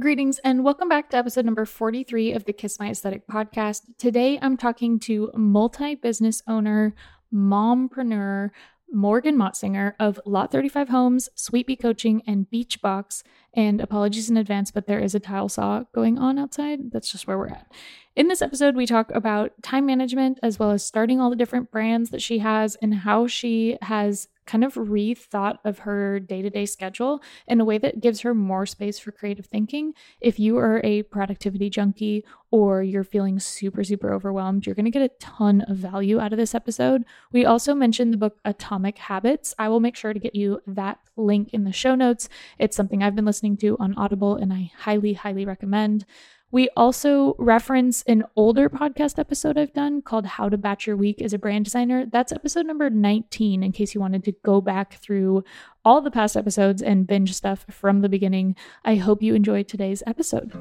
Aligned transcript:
Greetings 0.00 0.38
and 0.38 0.64
welcome 0.64 0.88
back 0.88 1.10
to 1.10 1.18
episode 1.18 1.44
number 1.44 1.66
43 1.66 2.32
of 2.32 2.46
the 2.46 2.54
Kiss 2.54 2.80
My 2.80 2.88
Aesthetic 2.88 3.26
podcast. 3.26 3.82
Today 3.98 4.38
I'm 4.40 4.56
talking 4.56 4.98
to 5.00 5.30
multi 5.34 5.96
business 5.96 6.42
owner, 6.48 6.94
mompreneur, 7.32 8.52
Morgan 8.90 9.36
Motzinger 9.36 9.92
of 10.00 10.18
Lot 10.24 10.50
35 10.50 10.88
Homes, 10.88 11.28
Sweet 11.34 11.66
Bee 11.66 11.76
Coaching, 11.76 12.22
and 12.26 12.46
Beachbox. 12.50 13.22
And 13.54 13.80
apologies 13.80 14.30
in 14.30 14.36
advance, 14.36 14.70
but 14.70 14.86
there 14.86 15.00
is 15.00 15.14
a 15.14 15.20
tile 15.20 15.48
saw 15.48 15.84
going 15.94 16.18
on 16.18 16.38
outside. 16.38 16.90
That's 16.90 17.12
just 17.12 17.26
where 17.26 17.36
we're 17.36 17.48
at. 17.48 17.70
In 18.14 18.28
this 18.28 18.42
episode, 18.42 18.76
we 18.76 18.86
talk 18.86 19.10
about 19.10 19.52
time 19.62 19.86
management 19.86 20.38
as 20.42 20.58
well 20.58 20.70
as 20.70 20.84
starting 20.84 21.20
all 21.20 21.30
the 21.30 21.36
different 21.36 21.70
brands 21.70 22.10
that 22.10 22.22
she 22.22 22.38
has 22.38 22.76
and 22.82 22.94
how 22.94 23.26
she 23.26 23.78
has 23.82 24.28
kind 24.44 24.64
of 24.64 24.74
rethought 24.74 25.58
of 25.64 25.80
her 25.80 26.18
day-to-day 26.18 26.66
schedule 26.66 27.22
in 27.46 27.60
a 27.60 27.64
way 27.64 27.78
that 27.78 28.00
gives 28.00 28.20
her 28.20 28.34
more 28.34 28.66
space 28.66 28.98
for 28.98 29.12
creative 29.12 29.46
thinking. 29.46 29.94
If 30.20 30.38
you 30.38 30.58
are 30.58 30.80
a 30.82 31.04
productivity 31.04 31.70
junkie 31.70 32.24
or 32.50 32.82
you're 32.82 33.04
feeling 33.04 33.38
super 33.38 33.84
super 33.84 34.12
overwhelmed, 34.12 34.66
you're 34.66 34.74
going 34.74 34.84
to 34.84 34.90
get 34.90 35.02
a 35.02 35.14
ton 35.20 35.62
of 35.62 35.76
value 35.76 36.18
out 36.18 36.32
of 36.32 36.38
this 36.38 36.54
episode. 36.54 37.04
We 37.30 37.46
also 37.46 37.72
mentioned 37.74 38.12
the 38.12 38.18
book 38.18 38.38
Atomic 38.44 38.98
Habits. 38.98 39.54
I 39.58 39.68
will 39.68 39.80
make 39.80 39.96
sure 39.96 40.12
to 40.12 40.20
get 40.20 40.34
you 40.34 40.60
that 40.66 40.98
link 41.16 41.50
in 41.54 41.64
the 41.64 41.72
show 41.72 41.94
notes. 41.94 42.28
It's 42.58 42.76
something 42.76 43.02
I've 43.02 43.16
been 43.16 43.24
listening 43.24 43.41
to 43.42 43.76
on 43.80 43.94
Audible 43.96 44.36
and 44.36 44.52
I 44.52 44.70
highly 44.78 45.14
highly 45.14 45.44
recommend. 45.44 46.04
We 46.52 46.68
also 46.76 47.34
reference 47.38 48.02
an 48.02 48.24
older 48.36 48.68
podcast 48.68 49.18
episode 49.18 49.56
I've 49.58 49.72
done 49.72 50.02
called 50.02 50.26
How 50.26 50.48
to 50.48 50.58
Batch 50.58 50.86
Your 50.86 50.96
Week 50.96 51.20
as 51.20 51.32
a 51.32 51.38
Brand 51.38 51.64
Designer. 51.64 52.04
That's 52.04 52.30
episode 52.30 52.66
number 52.66 52.90
19, 52.90 53.62
in 53.62 53.72
case 53.72 53.94
you 53.94 54.00
wanted 54.00 54.22
to 54.24 54.32
go 54.44 54.60
back 54.60 54.94
through 54.94 55.44
all 55.82 56.00
the 56.02 56.10
past 56.10 56.36
episodes 56.36 56.82
and 56.82 57.06
binge 57.06 57.34
stuff 57.34 57.64
from 57.70 58.02
the 58.02 58.08
beginning. 58.08 58.54
I 58.84 58.96
hope 58.96 59.22
you 59.22 59.34
enjoyed 59.34 59.66
today's 59.66 60.02
episode. 60.06 60.52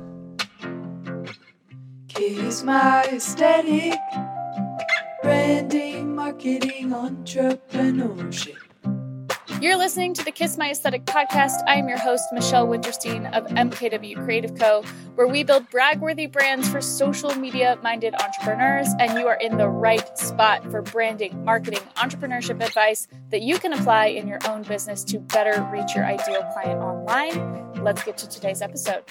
My 2.64 3.04
aesthetic, 3.12 4.00
branding, 5.22 6.16
marketing, 6.16 6.92
entrepreneurship. 6.92 8.71
You're 9.62 9.78
listening 9.78 10.16
to 10.16 10.26
the 10.26 10.32
Kiss 10.32 10.58
My 10.58 10.72
Aesthetic 10.72 11.06
podcast. 11.06 11.62
I 11.68 11.76
am 11.76 11.88
your 11.88 12.00
host, 12.00 12.24
Michelle 12.34 12.68
Winterstein 12.68 13.32
of 13.32 13.46
MKW 13.46 14.16
Creative 14.24 14.58
Co., 14.58 14.82
where 15.14 15.28
we 15.28 15.44
build 15.44 15.70
brag-worthy 15.70 16.26
brands 16.26 16.68
for 16.68 16.82
social 16.82 17.36
media 17.36 17.78
minded 17.84 18.16
entrepreneurs. 18.16 18.88
And 18.98 19.20
you 19.20 19.28
are 19.28 19.36
in 19.36 19.58
the 19.58 19.70
right 19.70 20.18
spot 20.18 20.64
for 20.72 20.82
branding, 20.82 21.46
marketing, 21.46 21.84
entrepreneurship 21.96 22.60
advice 22.66 23.08
that 23.30 23.44
you 23.44 23.60
can 23.60 23.74
apply 23.74 24.08
in 24.08 24.28
your 24.28 24.40
own 24.50 24.64
business 24.64 25.04
to 25.04 25.20
better 25.20 25.62
reach 25.72 25.94
your 25.94 26.06
ideal 26.06 26.42
client 26.54 26.82
online. 26.82 27.84
Let's 27.84 28.04
get 28.04 28.18
to 28.18 28.28
today's 28.28 28.64
episode. 28.64 29.04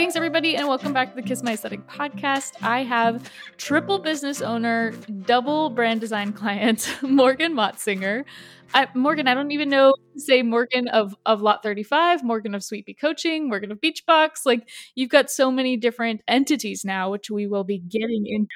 Greetings, 0.00 0.16
everybody, 0.16 0.56
and 0.56 0.66
welcome 0.66 0.94
back 0.94 1.10
to 1.10 1.14
the 1.14 1.20
Kiss 1.20 1.42
My 1.42 1.52
Aesthetic 1.52 1.86
podcast. 1.86 2.54
I 2.62 2.84
have 2.84 3.30
triple 3.58 3.98
business 3.98 4.40
owner, 4.40 4.92
double 5.26 5.68
brand 5.68 6.00
design 6.00 6.32
client, 6.32 6.96
Morgan 7.02 7.52
Motzinger. 7.52 8.24
I, 8.72 8.88
Morgan, 8.94 9.28
I 9.28 9.34
don't 9.34 9.50
even 9.50 9.68
know 9.68 9.92
say 10.16 10.40
Morgan 10.42 10.88
of 10.88 11.14
of 11.26 11.42
Lot 11.42 11.62
35, 11.62 12.24
Morgan 12.24 12.54
of 12.54 12.64
Sweet 12.64 12.86
Bee 12.86 12.94
Coaching, 12.94 13.46
Morgan 13.46 13.70
of 13.70 13.78
Beachbox. 13.78 14.46
Like 14.46 14.70
you've 14.94 15.10
got 15.10 15.28
so 15.28 15.50
many 15.50 15.76
different 15.76 16.22
entities 16.26 16.82
now, 16.82 17.10
which 17.10 17.28
we 17.28 17.46
will 17.46 17.64
be 17.64 17.76
getting 17.76 18.24
into. 18.26 18.48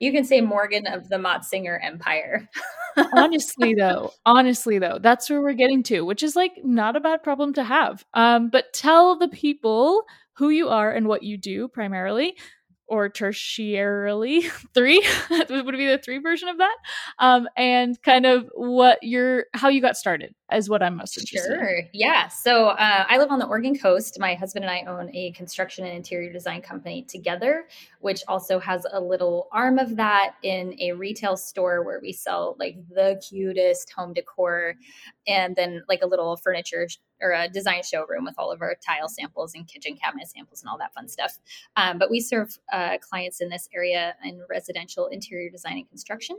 You 0.00 0.10
can 0.10 0.24
say 0.24 0.40
Morgan 0.40 0.88
of 0.88 1.08
the 1.08 1.18
Motzinger 1.18 1.78
Empire. 1.80 2.48
honestly 3.14 3.74
though, 3.74 4.12
honestly 4.26 4.80
though, 4.80 4.98
that's 5.00 5.30
where 5.30 5.40
we're 5.40 5.52
getting 5.52 5.84
to, 5.84 6.00
which 6.00 6.24
is 6.24 6.34
like 6.34 6.64
not 6.64 6.96
a 6.96 7.00
bad 7.00 7.22
problem 7.22 7.52
to 7.54 7.62
have. 7.62 8.04
Um, 8.12 8.50
but 8.50 8.72
tell 8.72 9.16
the 9.16 9.28
people 9.28 10.02
who 10.40 10.48
you 10.48 10.70
are 10.70 10.90
and 10.90 11.06
what 11.06 11.22
you 11.22 11.36
do 11.36 11.68
primarily 11.68 12.34
or 12.88 13.10
tertiarily 13.10 14.50
three 14.74 15.06
would 15.50 15.76
be 15.76 15.86
the 15.86 16.00
three 16.02 16.18
version 16.18 16.48
of 16.48 16.56
that 16.56 16.76
um, 17.18 17.46
and 17.58 18.00
kind 18.02 18.24
of 18.24 18.48
what 18.54 18.98
your 19.02 19.44
how 19.52 19.68
you 19.68 19.82
got 19.82 19.98
started 19.98 20.34
is 20.52 20.68
what 20.68 20.82
i'm 20.82 20.96
most 20.96 21.16
interested 21.18 21.54
sure 21.54 21.78
in. 21.78 21.88
yeah 21.92 22.28
so 22.28 22.68
uh, 22.68 23.04
i 23.08 23.18
live 23.18 23.30
on 23.30 23.38
the 23.38 23.46
oregon 23.46 23.76
coast 23.78 24.18
my 24.18 24.34
husband 24.34 24.64
and 24.64 24.70
i 24.70 24.82
own 24.90 25.10
a 25.14 25.30
construction 25.32 25.84
and 25.84 25.94
interior 25.94 26.32
design 26.32 26.60
company 26.60 27.02
together 27.02 27.66
which 28.00 28.22
also 28.28 28.58
has 28.58 28.86
a 28.92 29.00
little 29.00 29.48
arm 29.52 29.78
of 29.78 29.96
that 29.96 30.34
in 30.42 30.74
a 30.80 30.92
retail 30.92 31.36
store 31.36 31.84
where 31.84 32.00
we 32.00 32.12
sell 32.12 32.56
like 32.58 32.76
the 32.88 33.20
cutest 33.28 33.92
home 33.92 34.12
decor 34.12 34.74
and 35.26 35.54
then 35.56 35.82
like 35.88 36.02
a 36.02 36.06
little 36.06 36.36
furniture 36.36 36.86
or 37.20 37.32
a 37.32 37.48
design 37.48 37.82
showroom 37.82 38.24
with 38.24 38.34
all 38.38 38.50
of 38.50 38.62
our 38.62 38.76
tile 38.86 39.08
samples 39.08 39.54
and 39.54 39.66
kitchen 39.68 39.96
cabinet 39.96 40.28
samples 40.28 40.62
and 40.62 40.70
all 40.70 40.78
that 40.78 40.94
fun 40.94 41.08
stuff. 41.08 41.38
Um, 41.76 41.98
but 41.98 42.10
we 42.10 42.20
serve 42.20 42.58
uh, 42.72 42.98
clients 42.98 43.40
in 43.40 43.48
this 43.48 43.68
area 43.74 44.14
in 44.24 44.42
residential 44.48 45.06
interior 45.06 45.50
design 45.50 45.78
and 45.78 45.88
construction. 45.88 46.36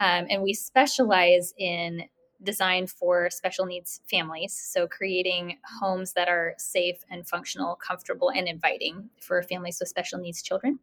Um, 0.00 0.26
and 0.30 0.42
we 0.42 0.54
specialize 0.54 1.54
in 1.58 2.04
design 2.42 2.86
for 2.86 3.30
special 3.30 3.66
needs 3.66 4.00
families. 4.10 4.52
So, 4.52 4.86
creating 4.86 5.58
homes 5.80 6.12
that 6.14 6.28
are 6.28 6.54
safe 6.58 6.98
and 7.10 7.26
functional, 7.26 7.76
comfortable, 7.76 8.30
and 8.30 8.48
inviting 8.48 9.10
for 9.20 9.42
families 9.42 9.78
with 9.80 9.88
special 9.88 10.18
needs 10.18 10.42
children. 10.42 10.78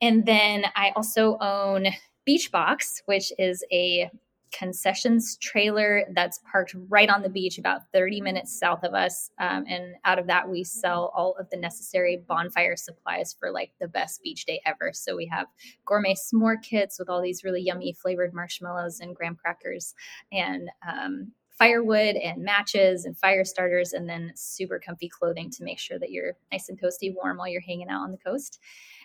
And 0.00 0.24
then 0.24 0.64
I 0.76 0.92
also 0.96 1.36
own 1.40 1.86
Beachbox, 2.28 3.02
which 3.06 3.32
is 3.38 3.64
a 3.72 4.10
concessions 4.52 5.36
trailer 5.36 6.04
that's 6.12 6.40
parked 6.50 6.74
right 6.88 7.08
on 7.08 7.22
the 7.22 7.28
beach, 7.28 7.58
about 7.58 7.82
30 7.92 8.20
minutes 8.20 8.58
south 8.58 8.82
of 8.84 8.94
us. 8.94 9.30
Um, 9.38 9.64
and 9.68 9.94
out 10.04 10.18
of 10.18 10.26
that, 10.26 10.48
we 10.48 10.64
sell 10.64 11.12
all 11.14 11.34
of 11.38 11.48
the 11.50 11.56
necessary 11.56 12.22
bonfire 12.28 12.76
supplies 12.76 13.34
for 13.38 13.50
like 13.50 13.72
the 13.80 13.88
best 13.88 14.22
beach 14.22 14.44
day 14.44 14.60
ever. 14.66 14.92
So 14.92 15.16
we 15.16 15.26
have 15.26 15.46
gourmet 15.84 16.14
s'more 16.14 16.62
kits 16.62 16.98
with 16.98 17.08
all 17.08 17.22
these 17.22 17.44
really 17.44 17.62
yummy 17.62 17.92
flavored 17.92 18.34
marshmallows 18.34 19.00
and 19.00 19.14
graham 19.14 19.36
crackers 19.36 19.94
and 20.32 20.68
um, 20.86 21.32
firewood 21.60 22.16
and 22.16 22.42
matches 22.42 23.04
and 23.04 23.16
fire 23.18 23.44
starters, 23.44 23.92
and 23.92 24.08
then 24.08 24.32
super 24.34 24.78
comfy 24.78 25.08
clothing 25.08 25.50
to 25.50 25.62
make 25.62 25.78
sure 25.78 25.98
that 25.98 26.10
you're 26.10 26.32
nice 26.50 26.70
and 26.70 26.80
toasty 26.80 27.14
warm 27.14 27.36
while 27.36 27.48
you're 27.48 27.60
hanging 27.60 27.90
out 27.90 28.02
on 28.02 28.10
the 28.10 28.16
coast. 28.16 28.58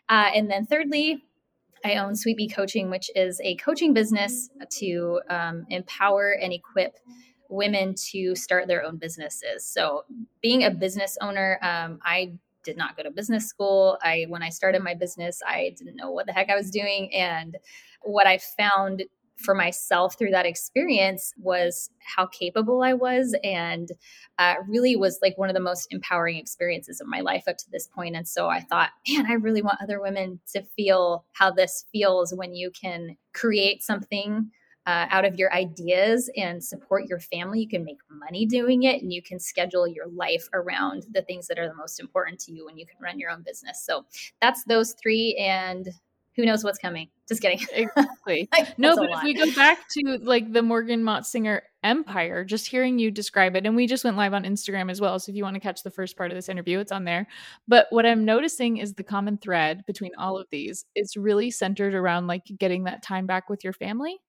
Uh, 0.07 0.29
and 0.33 0.49
then 0.49 0.65
thirdly, 0.65 1.21
I 1.85 1.97
own 1.97 2.15
Sweet 2.15 2.37
Bee 2.37 2.49
Coaching, 2.49 2.89
which 2.89 3.11
is 3.15 3.39
a 3.43 3.55
coaching 3.57 3.93
business 3.93 4.49
to 4.79 5.21
um, 5.29 5.65
empower 5.69 6.31
and 6.31 6.51
equip 6.51 6.97
women 7.47 7.93
to 8.11 8.35
start 8.35 8.67
their 8.67 8.83
own 8.83 8.97
businesses. 8.97 9.63
So, 9.63 10.03
being 10.41 10.63
a 10.63 10.71
business 10.71 11.15
owner, 11.21 11.59
um, 11.61 11.99
I 12.03 12.33
did 12.63 12.75
not 12.75 12.97
go 12.97 13.03
to 13.03 13.11
business 13.11 13.45
school. 13.45 13.99
I 14.01 14.25
when 14.29 14.41
I 14.41 14.49
started 14.49 14.81
my 14.81 14.95
business, 14.95 15.41
I 15.47 15.75
didn't 15.77 15.95
know 15.95 16.09
what 16.09 16.25
the 16.25 16.33
heck 16.33 16.49
I 16.49 16.55
was 16.55 16.71
doing, 16.71 17.13
and 17.13 17.55
what 18.01 18.25
I 18.25 18.39
found 18.39 19.03
for 19.37 19.53
myself 19.53 20.17
through 20.17 20.31
that 20.31 20.45
experience 20.45 21.33
was 21.37 21.89
how 21.99 22.25
capable 22.27 22.81
I 22.81 22.93
was 22.93 23.35
and 23.43 23.89
uh, 24.37 24.55
really 24.67 24.95
was 24.95 25.19
like 25.21 25.37
one 25.37 25.49
of 25.49 25.55
the 25.55 25.61
most 25.61 25.87
empowering 25.91 26.37
experiences 26.37 27.01
of 27.01 27.07
my 27.07 27.21
life 27.21 27.43
up 27.47 27.57
to 27.57 27.71
this 27.71 27.87
point. 27.87 28.15
And 28.15 28.27
so 28.27 28.47
I 28.47 28.61
thought, 28.61 28.91
man, 29.07 29.25
I 29.29 29.33
really 29.33 29.61
want 29.61 29.81
other 29.81 30.01
women 30.01 30.39
to 30.53 30.63
feel 30.75 31.25
how 31.33 31.51
this 31.51 31.85
feels 31.91 32.33
when 32.33 32.55
you 32.55 32.71
can 32.71 33.17
create 33.33 33.83
something 33.83 34.51
uh, 34.87 35.07
out 35.09 35.25
of 35.25 35.35
your 35.35 35.51
ideas 35.53 36.29
and 36.37 36.63
support 36.63 37.05
your 37.07 37.19
family. 37.19 37.61
You 37.61 37.67
can 37.67 37.83
make 37.83 37.97
money 38.09 38.45
doing 38.45 38.83
it 38.83 39.01
and 39.01 39.11
you 39.11 39.21
can 39.21 39.39
schedule 39.39 39.87
your 39.87 40.07
life 40.07 40.47
around 40.53 41.07
the 41.11 41.23
things 41.23 41.47
that 41.47 41.57
are 41.57 41.67
the 41.67 41.75
most 41.75 41.99
important 41.99 42.39
to 42.41 42.51
you 42.51 42.65
when 42.65 42.77
you 42.77 42.85
can 42.85 42.97
run 43.01 43.17
your 43.17 43.31
own 43.31 43.41
business. 43.41 43.83
So 43.83 44.05
that's 44.41 44.63
those 44.65 44.93
three. 44.93 45.35
And 45.39 45.89
who 46.35 46.45
knows 46.45 46.63
what's 46.63 46.77
coming. 46.77 47.09
Just 47.27 47.41
kidding. 47.41 47.59
Exactly. 47.73 48.49
like, 48.51 48.77
no, 48.77 48.95
but 48.95 49.09
if 49.09 49.23
we 49.23 49.33
go 49.33 49.53
back 49.53 49.79
to 49.89 50.17
like 50.21 50.51
the 50.51 50.61
Morgan 50.61 51.03
Motzinger 51.03 51.61
empire, 51.83 52.43
just 52.43 52.67
hearing 52.67 52.97
you 52.99 53.11
describe 53.11 53.55
it, 53.55 53.65
and 53.65 53.75
we 53.75 53.87
just 53.87 54.03
went 54.03 54.17
live 54.17 54.33
on 54.33 54.43
Instagram 54.43 54.89
as 54.89 54.99
well. 54.99 55.19
So 55.19 55.31
if 55.31 55.35
you 55.35 55.43
want 55.43 55.53
to 55.55 55.59
catch 55.59 55.83
the 55.83 55.91
first 55.91 56.17
part 56.17 56.31
of 56.31 56.35
this 56.35 56.49
interview, 56.49 56.79
it's 56.79 56.91
on 56.91 57.03
there. 57.03 57.27
But 57.67 57.87
what 57.91 58.05
I'm 58.05 58.25
noticing 58.25 58.77
is 58.77 58.93
the 58.93 59.03
common 59.03 59.37
thread 59.37 59.85
between 59.85 60.11
all 60.17 60.37
of 60.37 60.47
these 60.51 60.85
It's 60.95 61.15
really 61.15 61.51
centered 61.51 61.93
around 61.93 62.27
like 62.27 62.43
getting 62.57 62.85
that 62.85 63.03
time 63.03 63.25
back 63.27 63.49
with 63.49 63.63
your 63.63 63.73
family 63.73 64.19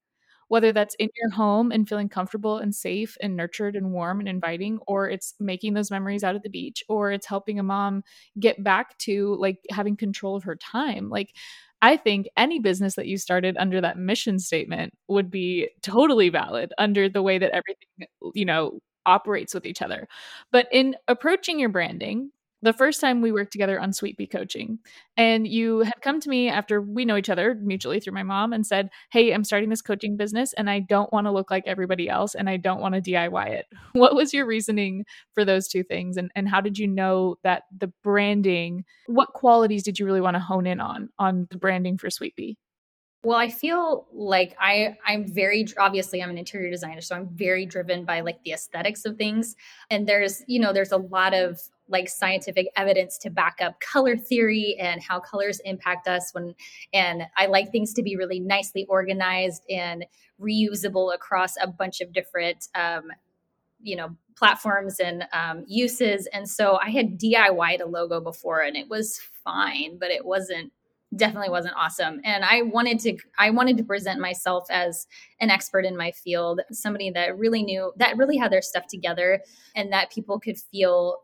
whether 0.49 0.73
that's 0.73 0.95
in 0.97 1.09
your 1.21 1.31
home 1.31 1.73
and 1.73 1.89
feeling 1.89 2.09
comfortable 2.09 2.59
and 2.59 2.75
safe 2.75 3.17
and 3.21 3.37
nurtured 3.37 3.77
and 3.77 3.93
warm 3.93 4.21
and 4.21 4.29
inviting, 4.29 4.79
or 4.87 5.09
it's 5.09 5.35
making 5.41 5.75
those 5.75 5.91
memories 5.91 6.25
out 6.25 6.37
at 6.37 6.43
the 6.43 6.51
beach, 6.51 6.83
or 6.89 7.13
it's 7.13 7.27
helping 7.27 7.59
a 7.59 7.63
mom 7.63 8.03
get 8.39 8.63
back 8.63 8.97
to 8.99 9.37
like 9.37 9.59
having 9.71 9.97
control 9.97 10.37
of 10.37 10.45
her 10.45 10.57
time. 10.57 11.09
Like, 11.11 11.35
I 11.83 11.97
think 11.97 12.29
any 12.37 12.59
business 12.59 12.95
that 12.97 13.07
you 13.07 13.19
started 13.19 13.57
under 13.59 13.81
that 13.81 13.99
mission 13.99 14.39
statement 14.39 14.95
would 15.09 15.31
be 15.31 15.69
totally 15.83 16.29
valid 16.31 16.73
under 16.79 17.09
the 17.09 17.23
way 17.23 17.39
that 17.39 17.51
everything, 17.53 18.09
you 18.35 18.45
know, 18.45 18.81
operates 19.05 19.55
with 19.55 19.67
each 19.67 19.83
other. 19.83 20.09
But 20.53 20.69
in 20.73 20.97
approaching 21.07 21.61
your 21.61 21.69
branding, 21.69 22.31
the 22.67 22.73
first 22.73 23.01
time 23.01 23.23
we 23.23 23.31
worked 23.31 23.53
together 23.53 23.79
on 23.79 23.93
Sweet 23.93 24.17
Bee 24.17 24.27
coaching. 24.27 24.81
And 25.17 25.47
you 25.47 25.81
had 25.81 26.03
come 26.03 26.21
to 26.21 26.29
me 26.29 26.49
after 26.49 26.83
we 26.83 27.05
know 27.05 27.17
each 27.17 27.31
other 27.31 27.55
mutually 27.55 28.01
through 28.01 28.13
my 28.13 28.25
mom 28.25 28.53
and 28.53 28.67
said, 28.67 28.91
Hey, 29.13 29.33
I'm 29.33 29.45
starting 29.45 29.71
this 29.71 29.81
coaching 29.81 30.17
business 30.17 30.53
and 30.55 30.69
I 30.69 30.81
don't 30.81 31.13
want 31.13 31.29
to 31.29 31.31
look 31.31 31.49
like 31.49 31.63
everybody 31.67 32.09
else 32.09 32.35
and 32.35 32.51
I 32.51 32.57
don't 32.57 32.81
want 32.81 32.97
to 32.97 33.01
DIY 33.01 33.49
it. 33.51 33.67
What 33.93 34.17
was 34.17 34.35
your 34.35 34.47
reasoning 34.47 35.05
for 35.33 35.45
those 35.45 35.69
two 35.69 35.85
things? 35.85 36.17
And, 36.17 36.31
and 36.35 36.49
how 36.49 36.61
did 36.61 36.77
you 36.77 36.89
know 36.89 37.37
that 37.45 37.63
the 37.77 37.93
branding, 38.03 38.85
what 39.07 39.33
qualities 39.33 39.85
did 39.85 39.99
you 39.99 40.05
really 40.05 40.21
want 40.21 40.35
to 40.35 40.41
hone 40.41 40.67
in 40.67 40.81
on, 40.81 41.09
on 41.19 41.47
the 41.51 41.59
branding 41.59 41.99
for 41.99 42.11
Sweet 42.11 42.35
Bee? 42.35 42.59
Well, 43.23 43.39
I 43.39 43.49
feel 43.49 44.07
like 44.13 44.55
I 44.61 44.97
I'm 45.05 45.27
very 45.27 45.67
obviously 45.79 46.23
I'm 46.23 46.31
an 46.31 46.39
interior 46.39 46.71
designer, 46.71 47.01
so 47.01 47.17
I'm 47.17 47.29
very 47.33 47.67
driven 47.67 48.05
by 48.05 48.21
like 48.21 48.41
the 48.45 48.53
aesthetics 48.53 49.05
of 49.05 49.17
things. 49.17 49.57
And 49.91 50.07
there's, 50.07 50.43
you 50.47 50.61
know, 50.61 50.73
there's 50.73 50.93
a 50.93 50.99
lot 50.99 51.35
of 51.35 51.61
like 51.89 52.09
scientific 52.09 52.67
evidence 52.77 53.19
to 53.19 53.31
back 53.31 53.57
up 53.61 53.81
color 53.81 54.17
theory 54.17 54.77
and 54.81 55.03
how 55.03 55.21
colors 55.21 55.61
impact 55.65 56.09
us 56.09 56.33
when 56.33 56.55
and 56.93 57.23
I 57.37 57.47
like 57.47 57.71
things 57.71 57.93
to 57.95 58.03
be 58.03 58.17
really 58.17 58.41
nicely 58.41 58.87
organized 58.89 59.63
and 59.71 60.05
reusable 60.41 61.15
across 61.15 61.55
a 61.61 61.67
bunch 61.67 62.01
of 62.01 62.13
different 62.13 62.69
um, 62.75 63.05
you 63.81 63.97
know 63.97 64.17
platforms 64.37 65.01
and 65.01 65.25
um, 65.33 65.65
uses. 65.67 66.29
And 66.33 66.49
so 66.49 66.79
i 66.83 66.91
had 66.91 67.19
diy'd 67.19 67.81
a 67.81 67.87
logo 67.87 68.21
before 68.21 68.61
and 68.61 68.77
it 68.77 68.89
was 68.89 69.21
fine 69.45 69.99
but 69.99 70.11
it 70.11 70.25
wasn't 70.25 70.73
definitely 71.15 71.49
wasn't 71.49 71.75
awesome. 71.77 72.21
And 72.25 72.45
i 72.45 72.63
wanted 72.63 72.99
to 73.01 73.17
i 73.39 73.51
wanted 73.51 73.77
to 73.79 73.85
present 73.85 74.21
myself 74.21 74.67
as 74.71 75.07
an 75.41 75.51
expert 75.51 75.85
in 75.85 75.97
my 75.97 76.11
field 76.11 76.61
somebody 76.73 77.11
that 77.11 77.39
really 77.39 77.63
knew 77.63 77.93
that 77.97 78.17
really 78.17 78.37
had 78.37 78.53
their 78.53 78.63
stuff 78.63 78.87
together 78.89 79.41
and 79.75 79.93
that 79.93 80.11
people 80.11 80.41
could 80.41 80.59
feel 80.59 81.21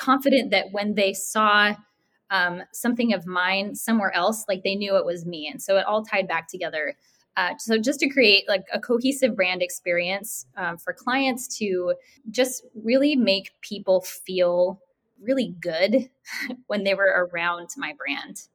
confident 0.00 0.50
that 0.50 0.72
when 0.72 0.94
they 0.94 1.12
saw 1.12 1.74
um, 2.30 2.62
something 2.72 3.12
of 3.12 3.26
mine 3.26 3.74
somewhere 3.74 4.14
else 4.14 4.44
like 4.48 4.62
they 4.62 4.74
knew 4.74 4.96
it 4.96 5.04
was 5.04 5.26
me. 5.26 5.48
And 5.48 5.60
so 5.60 5.76
it 5.76 5.86
all 5.86 6.04
tied 6.04 6.28
back 6.28 6.48
together. 6.48 6.96
Uh, 7.36 7.54
so 7.58 7.78
just 7.78 8.00
to 8.00 8.08
create 8.08 8.48
like 8.48 8.64
a 8.72 8.80
cohesive 8.80 9.36
brand 9.36 9.62
experience 9.62 10.46
um, 10.56 10.78
for 10.78 10.92
clients 10.92 11.58
to 11.58 11.94
just 12.30 12.64
really 12.74 13.16
make 13.16 13.50
people 13.60 14.00
feel 14.00 14.80
really 15.20 15.54
good 15.60 16.08
when 16.66 16.84
they 16.84 16.94
were 16.94 17.28
around 17.32 17.68
my 17.76 17.92
brand. 17.96 18.48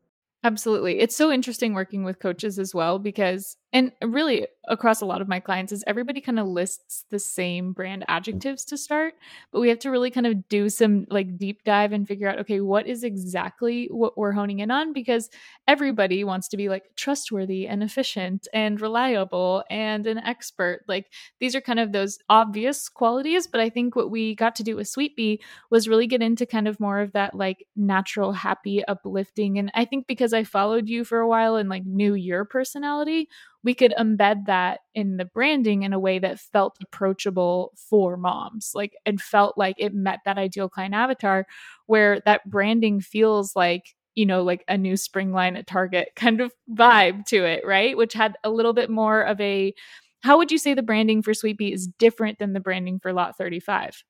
Absolutely. 0.43 0.99
It's 0.99 1.15
so 1.15 1.31
interesting 1.31 1.73
working 1.73 2.03
with 2.03 2.19
coaches 2.19 2.59
as 2.59 2.75
well 2.75 2.99
because 2.99 3.57
and 3.75 3.91
really 4.01 4.47
across 4.67 5.01
a 5.01 5.05
lot 5.05 5.21
of 5.21 5.27
my 5.27 5.39
clients 5.39 5.71
is 5.71 5.83
everybody 5.85 6.21
kind 6.21 6.39
of 6.39 6.47
lists 6.47 7.05
the 7.11 7.19
same 7.19 7.73
brand 7.73 8.01
mm. 8.01 8.05
adjectives 8.07 8.65
to 8.65 8.77
start 8.77 9.13
but 9.51 9.59
we 9.59 9.69
have 9.69 9.77
to 9.77 9.91
really 9.91 10.09
kind 10.09 10.25
of 10.25 10.47
do 10.47 10.69
some 10.69 11.05
like 11.11 11.37
deep 11.37 11.63
dive 11.63 11.91
and 11.91 12.07
figure 12.07 12.27
out 12.27 12.39
okay 12.39 12.61
what 12.61 12.87
is 12.87 13.03
exactly 13.03 13.87
what 13.91 14.17
we're 14.17 14.31
honing 14.31 14.59
in 14.59 14.71
on? 14.71 14.93
Because 14.93 15.29
everybody 15.67 16.23
wants 16.23 16.47
to 16.49 16.57
be 16.57 16.69
like 16.69 16.95
trustworthy 16.95 17.67
and 17.67 17.83
efficient 17.83 18.47
and 18.53 18.79
reliable 18.79 19.63
and 19.69 20.07
an 20.07 20.17
expert. 20.19 20.83
Like 20.87 21.11
these 21.39 21.55
are 21.55 21.61
kind 21.61 21.79
of 21.79 21.91
those 21.91 22.17
obvious 22.29 22.89
qualities 22.89 23.47
but 23.47 23.59
i 23.59 23.69
think 23.69 23.95
what 23.95 24.09
we 24.09 24.35
got 24.35 24.55
to 24.55 24.63
do 24.63 24.75
with 24.75 24.87
sweet 24.87 25.15
bee 25.15 25.41
was 25.69 25.87
really 25.87 26.07
get 26.07 26.21
into 26.21 26.45
kind 26.45 26.67
of 26.67 26.79
more 26.79 26.99
of 26.99 27.11
that 27.11 27.35
like 27.35 27.67
natural 27.75 28.31
happy 28.31 28.83
uplifting. 28.85 29.57
And 29.57 29.71
i 29.73 29.85
think 29.85 30.07
because 30.07 30.33
i 30.33 30.43
followed 30.43 30.87
you 30.87 31.03
for 31.03 31.19
a 31.19 31.27
while 31.27 31.55
and 31.55 31.69
like 31.69 31.85
knew 31.85 32.13
your 32.13 32.45
personality 32.45 33.27
we 33.65 33.73
could 33.73 33.95
embed 33.99 34.45
that 34.45 34.81
in 34.93 35.17
the 35.17 35.25
branding 35.25 35.81
in 35.83 35.91
a 35.91 35.99
way 35.99 36.19
that 36.19 36.39
felt 36.39 36.77
approachable 36.81 37.73
for 37.75 38.15
moms 38.15 38.71
like 38.75 38.95
and 39.05 39.19
felt 39.19 39.57
like 39.57 39.75
it 39.79 39.93
met 39.93 40.19
that 40.23 40.37
ideal 40.37 40.69
client 40.69 40.93
avatar 40.93 41.45
where 41.87 42.21
that 42.25 42.47
branding 42.49 43.01
feels 43.01 43.55
like 43.55 43.95
you 44.13 44.25
know 44.25 44.43
like 44.43 44.63
a 44.69 44.77
new 44.77 44.95
spring 44.95 45.33
line 45.33 45.57
at 45.57 45.67
target 45.67 46.09
kind 46.15 46.39
of 46.39 46.53
vibe 46.71 47.25
to 47.25 47.43
it 47.43 47.65
right? 47.65 47.97
Which 47.97 48.13
had 48.13 48.37
a 48.43 48.49
little 48.49 48.73
bit 48.73 48.89
more 48.89 49.21
of 49.21 49.41
a 49.41 49.73
how 50.21 50.37
would 50.37 50.51
you 50.51 50.57
say 50.57 50.73
the 50.73 50.83
branding 50.83 51.21
for 51.21 51.33
sweet 51.33 51.59
is 51.59 51.87
different 51.99 52.39
than 52.39 52.53
the 52.53 52.59
branding 52.59 52.99
for 52.99 53.11
lot 53.11 53.37
35 53.37 54.03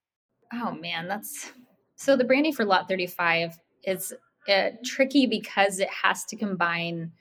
oh 0.53 0.71
man 0.71 1.07
that's 1.07 1.51
so 1.95 2.17
the 2.17 2.25
branding 2.25 2.53
for 2.53 2.65
lot 2.65 2.89
35 2.89 3.57
is 3.83 4.13
uh, 4.49 4.69
tricky 4.83 5.25
because 5.25 5.79
it 5.79 5.89
has 5.89 6.25
to 6.25 6.35
combine 6.35 7.11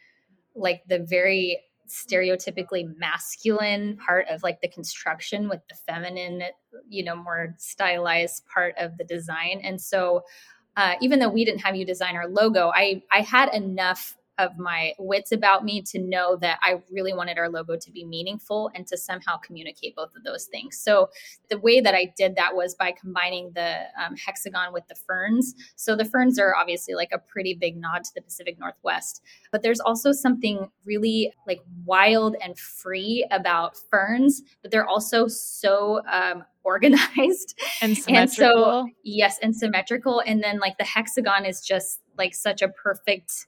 like 0.54 0.82
the 0.88 0.98
very 0.98 1.60
stereotypically 1.88 2.96
masculine 2.96 3.96
part 3.98 4.26
of 4.28 4.42
like 4.42 4.60
the 4.60 4.69
construction 4.69 5.48
with 5.48 5.60
the 5.69 5.75
feminine 5.75 6.42
you 6.88 7.04
know 7.04 7.14
more 7.14 7.54
stylized 7.58 8.44
part 8.46 8.75
of 8.78 8.96
the 8.96 9.04
design. 9.04 9.60
And 9.62 9.81
so 9.81 10.25
uh, 10.76 10.94
even 11.00 11.19
though 11.19 11.28
we 11.28 11.44
didn't 11.44 11.60
have 11.60 11.76
you 11.76 11.84
design 11.84 12.16
our 12.16 12.28
logo 12.28 12.72
i 12.75 13.02
i 13.12 13.20
had 13.20 13.52
enough 13.54 14.16
of 14.38 14.58
my 14.58 14.92
wits 14.98 15.32
about 15.32 15.64
me 15.64 15.82
to 15.82 15.98
know 15.98 16.36
that 16.36 16.58
I 16.62 16.82
really 16.90 17.12
wanted 17.12 17.38
our 17.38 17.48
logo 17.48 17.76
to 17.76 17.90
be 17.90 18.04
meaningful 18.04 18.70
and 18.75 18.86
to 18.88 18.96
somehow 18.96 19.36
communicate 19.38 19.94
both 19.94 20.14
of 20.16 20.25
those 20.25 20.46
things. 20.46 20.78
So 20.78 21.10
the 21.50 21.58
way 21.58 21.81
that 21.81 21.94
I 21.94 22.12
did 22.16 22.36
that 22.36 22.54
was 22.54 22.75
by 22.75 22.92
combining 22.92 23.52
the 23.54 23.82
um, 24.02 24.16
hexagon 24.16 24.72
with 24.72 24.86
the 24.88 24.94
ferns. 24.94 25.54
So 25.76 25.96
the 25.96 26.04
ferns 26.04 26.38
are 26.38 26.54
obviously 26.56 26.94
like 26.94 27.10
a 27.12 27.19
pretty 27.19 27.54
big 27.54 27.76
nod 27.76 28.04
to 28.04 28.10
the 28.14 28.22
Pacific 28.22 28.58
Northwest, 28.58 29.22
but 29.52 29.62
there's 29.62 29.81
also 29.81 30.12
something 30.12 30.69
really 30.84 31.32
like 31.46 31.60
wild 31.84 32.37
and 32.42 32.58
free 32.58 33.26
about 33.30 33.76
ferns, 33.90 34.42
but 34.62 34.70
they're 34.70 34.87
also 34.87 35.28
so 35.28 36.02
um, 36.10 36.44
organized 36.64 37.58
and 37.80 37.96
symmetrical. 37.96 38.14
And 38.14 38.30
so, 38.30 38.88
yes, 39.04 39.38
and 39.42 39.54
symmetrical. 39.54 40.22
And 40.26 40.42
then 40.42 40.58
like 40.58 40.78
the 40.78 40.84
hexagon 40.84 41.44
is 41.44 41.60
just 41.60 42.00
like 42.16 42.34
such 42.34 42.62
a 42.62 42.69
perfect 42.69 43.46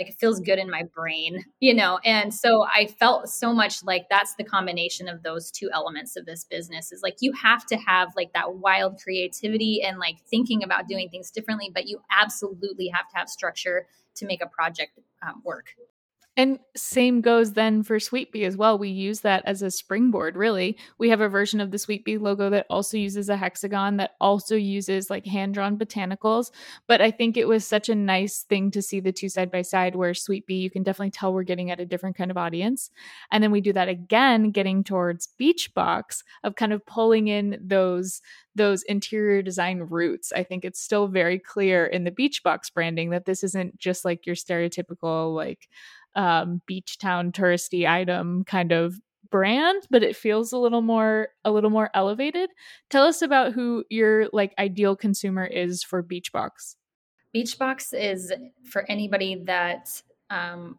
like 0.00 0.10
it 0.10 0.18
feels 0.18 0.40
good 0.40 0.58
in 0.58 0.70
my 0.70 0.82
brain, 0.94 1.44
you 1.60 1.74
know? 1.74 1.98
And 2.04 2.32
so 2.32 2.64
I 2.64 2.86
felt 2.86 3.28
so 3.28 3.52
much 3.52 3.82
like 3.84 4.06
that's 4.10 4.34
the 4.36 4.44
combination 4.44 5.08
of 5.08 5.22
those 5.22 5.50
two 5.50 5.70
elements 5.72 6.16
of 6.16 6.26
this 6.26 6.44
business 6.44 6.92
is 6.92 7.02
like 7.02 7.16
you 7.20 7.32
have 7.32 7.66
to 7.66 7.76
have 7.76 8.08
like 8.16 8.32
that 8.34 8.56
wild 8.56 8.98
creativity 9.02 9.82
and 9.82 9.98
like 9.98 10.16
thinking 10.30 10.62
about 10.62 10.88
doing 10.88 11.08
things 11.08 11.30
differently, 11.30 11.70
but 11.72 11.86
you 11.86 12.00
absolutely 12.10 12.88
have 12.88 13.08
to 13.10 13.16
have 13.16 13.28
structure 13.28 13.86
to 14.16 14.26
make 14.26 14.42
a 14.42 14.46
project 14.46 14.98
um, 15.26 15.42
work. 15.44 15.66
And 16.38 16.60
same 16.76 17.20
goes 17.20 17.54
then 17.54 17.82
for 17.82 17.98
Sweet 17.98 18.30
Bee 18.30 18.44
as 18.44 18.56
well. 18.56 18.78
We 18.78 18.90
use 18.90 19.22
that 19.22 19.42
as 19.44 19.60
a 19.60 19.72
springboard, 19.72 20.36
really. 20.36 20.78
We 20.96 21.08
have 21.08 21.20
a 21.20 21.28
version 21.28 21.60
of 21.60 21.72
the 21.72 21.78
Sweet 21.78 22.04
Bee 22.04 22.16
logo 22.16 22.48
that 22.50 22.66
also 22.70 22.96
uses 22.96 23.28
a 23.28 23.36
hexagon, 23.36 23.96
that 23.96 24.12
also 24.20 24.54
uses 24.54 25.10
like 25.10 25.26
hand 25.26 25.54
drawn 25.54 25.76
botanicals. 25.76 26.52
But 26.86 27.00
I 27.00 27.10
think 27.10 27.36
it 27.36 27.48
was 27.48 27.64
such 27.64 27.88
a 27.88 27.94
nice 27.96 28.44
thing 28.44 28.70
to 28.70 28.80
see 28.80 29.00
the 29.00 29.10
two 29.10 29.28
side 29.28 29.50
by 29.50 29.62
side 29.62 29.96
where 29.96 30.14
Sweet 30.14 30.46
Bee, 30.46 30.58
you 30.58 30.70
can 30.70 30.84
definitely 30.84 31.10
tell 31.10 31.34
we're 31.34 31.42
getting 31.42 31.72
at 31.72 31.80
a 31.80 31.86
different 31.86 32.16
kind 32.16 32.30
of 32.30 32.36
audience. 32.36 32.88
And 33.32 33.42
then 33.42 33.50
we 33.50 33.60
do 33.60 33.72
that 33.72 33.88
again, 33.88 34.52
getting 34.52 34.84
towards 34.84 35.26
Beach 35.38 35.74
Box 35.74 36.22
of 36.44 36.54
kind 36.54 36.72
of 36.72 36.86
pulling 36.86 37.26
in 37.26 37.58
those 37.60 38.22
those 38.58 38.82
interior 38.82 39.40
design 39.40 39.78
roots. 39.78 40.32
I 40.32 40.42
think 40.42 40.64
it's 40.64 40.80
still 40.80 41.06
very 41.06 41.38
clear 41.38 41.86
in 41.86 42.04
the 42.04 42.10
Beach 42.10 42.42
Box 42.42 42.68
branding 42.68 43.10
that 43.10 43.24
this 43.24 43.42
isn't 43.44 43.78
just 43.78 44.04
like 44.04 44.26
your 44.26 44.34
stereotypical 44.34 45.34
like 45.34 45.68
um, 46.14 46.62
beach 46.66 46.98
town 46.98 47.32
touristy 47.32 47.88
item 47.88 48.44
kind 48.44 48.72
of 48.72 48.98
brand 49.30 49.86
but 49.90 50.02
it 50.02 50.16
feels 50.16 50.52
a 50.52 50.58
little 50.58 50.80
more 50.82 51.28
a 51.44 51.50
little 51.50 51.70
more 51.70 51.90
elevated. 51.94 52.50
Tell 52.90 53.04
us 53.04 53.22
about 53.22 53.52
who 53.52 53.84
your 53.90 54.28
like 54.32 54.54
ideal 54.58 54.96
consumer 54.96 55.44
is 55.44 55.82
for 55.82 56.02
beachbox. 56.02 56.76
Beachbox 57.34 57.92
is 57.92 58.32
for 58.64 58.90
anybody 58.90 59.42
that 59.44 60.02
um, 60.30 60.78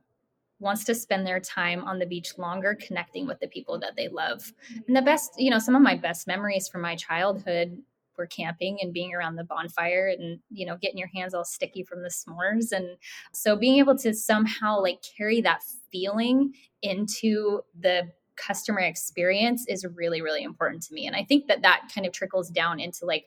wants 0.60 0.84
to 0.86 0.96
spend 0.96 1.26
their 1.26 1.40
time 1.40 1.84
on 1.84 2.00
the 2.00 2.06
beach 2.06 2.38
longer 2.38 2.76
connecting 2.76 3.28
with 3.28 3.40
the 3.40 3.48
people 3.48 3.80
that 3.80 3.96
they 3.96 4.08
love. 4.08 4.52
And 4.88 4.96
the 4.96 5.02
best 5.02 5.34
you 5.38 5.52
know 5.52 5.60
some 5.60 5.76
of 5.76 5.82
my 5.82 5.96
best 5.96 6.28
memories 6.28 6.68
from 6.68 6.82
my 6.82 6.96
childhood 6.96 7.78
were 8.20 8.28
camping 8.28 8.78
and 8.82 8.94
being 8.94 9.16
around 9.16 9.38
the 9.38 9.44
bonfire 9.44 10.14
and 10.16 10.40
you 10.52 10.66
know 10.66 10.78
getting 10.80 11.00
your 11.00 11.10
hands 11.16 11.34
all 11.34 11.44
sticky 11.44 11.84
from 11.84 12.04
the 12.04 12.10
s'mores. 12.10 12.72
And 12.72 12.98
so 13.34 13.56
being 13.56 13.80
able 13.80 13.98
to 13.98 14.14
somehow 14.14 14.80
like 14.80 15.00
carry 15.18 15.42
that 15.42 15.64
feeling 15.92 16.54
into 16.84 17.62
the 17.80 18.12
customer 18.36 18.82
experience 18.82 19.66
is 19.68 19.86
really 19.96 20.22
really 20.22 20.44
important 20.44 20.84
to 20.84 20.94
me. 20.94 21.08
And 21.08 21.16
i 21.16 21.24
think 21.24 21.48
that 21.48 21.64
that 21.64 21.92
kind 21.94 22.06
of 22.06 22.14
trickles 22.14 22.50
down 22.50 22.80
into 22.80 23.06
like 23.06 23.26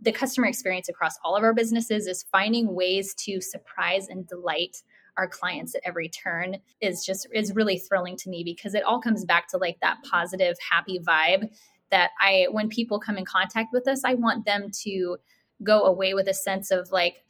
the 0.00 0.12
customer 0.12 0.46
experience 0.46 0.88
across 0.88 1.18
all 1.24 1.34
of 1.34 1.42
our 1.42 1.52
businesses 1.52 2.06
is 2.06 2.24
finding 2.30 2.74
ways 2.74 3.14
to 3.14 3.40
surprise 3.40 4.06
and 4.08 4.28
delight 4.28 4.82
our 5.16 5.28
clients 5.28 5.74
at 5.74 5.82
every 5.84 6.08
turn 6.08 6.56
is 6.80 7.04
just 7.04 7.26
is 7.34 7.52
really 7.54 7.78
thrilling 7.78 8.16
to 8.16 8.30
me 8.30 8.44
because 8.44 8.74
it 8.74 8.84
all 8.84 9.00
comes 9.00 9.24
back 9.24 9.48
to 9.48 9.58
like 9.58 9.78
that 9.82 9.98
positive 10.08 10.56
happy 10.70 11.00
vibe 11.00 11.50
that 11.90 12.10
I, 12.20 12.46
when 12.50 12.68
people 12.68 12.98
come 12.98 13.16
in 13.16 13.24
contact 13.24 13.72
with 13.72 13.88
us, 13.88 14.02
I 14.04 14.14
want 14.14 14.44
them 14.44 14.70
to 14.84 15.16
go 15.62 15.84
away 15.84 16.14
with 16.14 16.28
a 16.28 16.34
sense 16.34 16.70
of 16.70 16.90
like, 16.92 17.24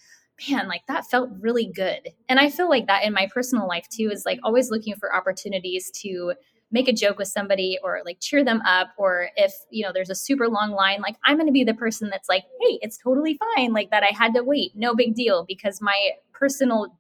man, 0.48 0.68
like 0.68 0.82
that 0.86 1.06
felt 1.06 1.30
really 1.40 1.66
good. 1.66 2.08
And 2.28 2.38
I 2.38 2.50
feel 2.50 2.68
like 2.68 2.86
that 2.86 3.04
in 3.04 3.12
my 3.12 3.28
personal 3.32 3.66
life 3.66 3.88
too 3.88 4.10
is 4.12 4.24
like 4.24 4.38
always 4.42 4.70
looking 4.70 4.94
for 4.96 5.14
opportunities 5.14 5.90
to 6.02 6.34
make 6.70 6.88
a 6.88 6.92
joke 6.92 7.18
with 7.18 7.28
somebody 7.28 7.78
or 7.82 8.00
like 8.04 8.18
cheer 8.20 8.44
them 8.44 8.60
up 8.62 8.88
or 8.98 9.30
if 9.36 9.54
you 9.70 9.84
know 9.84 9.90
there's 9.92 10.10
a 10.10 10.14
super 10.14 10.48
long 10.48 10.70
line 10.72 11.00
like 11.00 11.16
i'm 11.24 11.36
going 11.36 11.46
to 11.46 11.52
be 11.52 11.64
the 11.64 11.74
person 11.74 12.10
that's 12.10 12.28
like 12.28 12.42
hey 12.60 12.78
it's 12.82 12.98
totally 12.98 13.38
fine 13.56 13.72
like 13.72 13.90
that 13.90 14.02
i 14.02 14.14
had 14.14 14.34
to 14.34 14.42
wait 14.42 14.72
no 14.74 14.94
big 14.94 15.14
deal 15.14 15.44
because 15.48 15.80
my 15.80 16.10
personal 16.32 16.94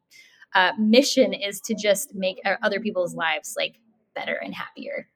uh, 0.54 0.72
mission 0.78 1.34
is 1.34 1.60
to 1.60 1.74
just 1.74 2.14
make 2.14 2.40
other 2.62 2.80
people's 2.80 3.14
lives 3.14 3.54
like 3.58 3.74
better 4.14 4.34
and 4.42 4.54
happier 4.54 5.06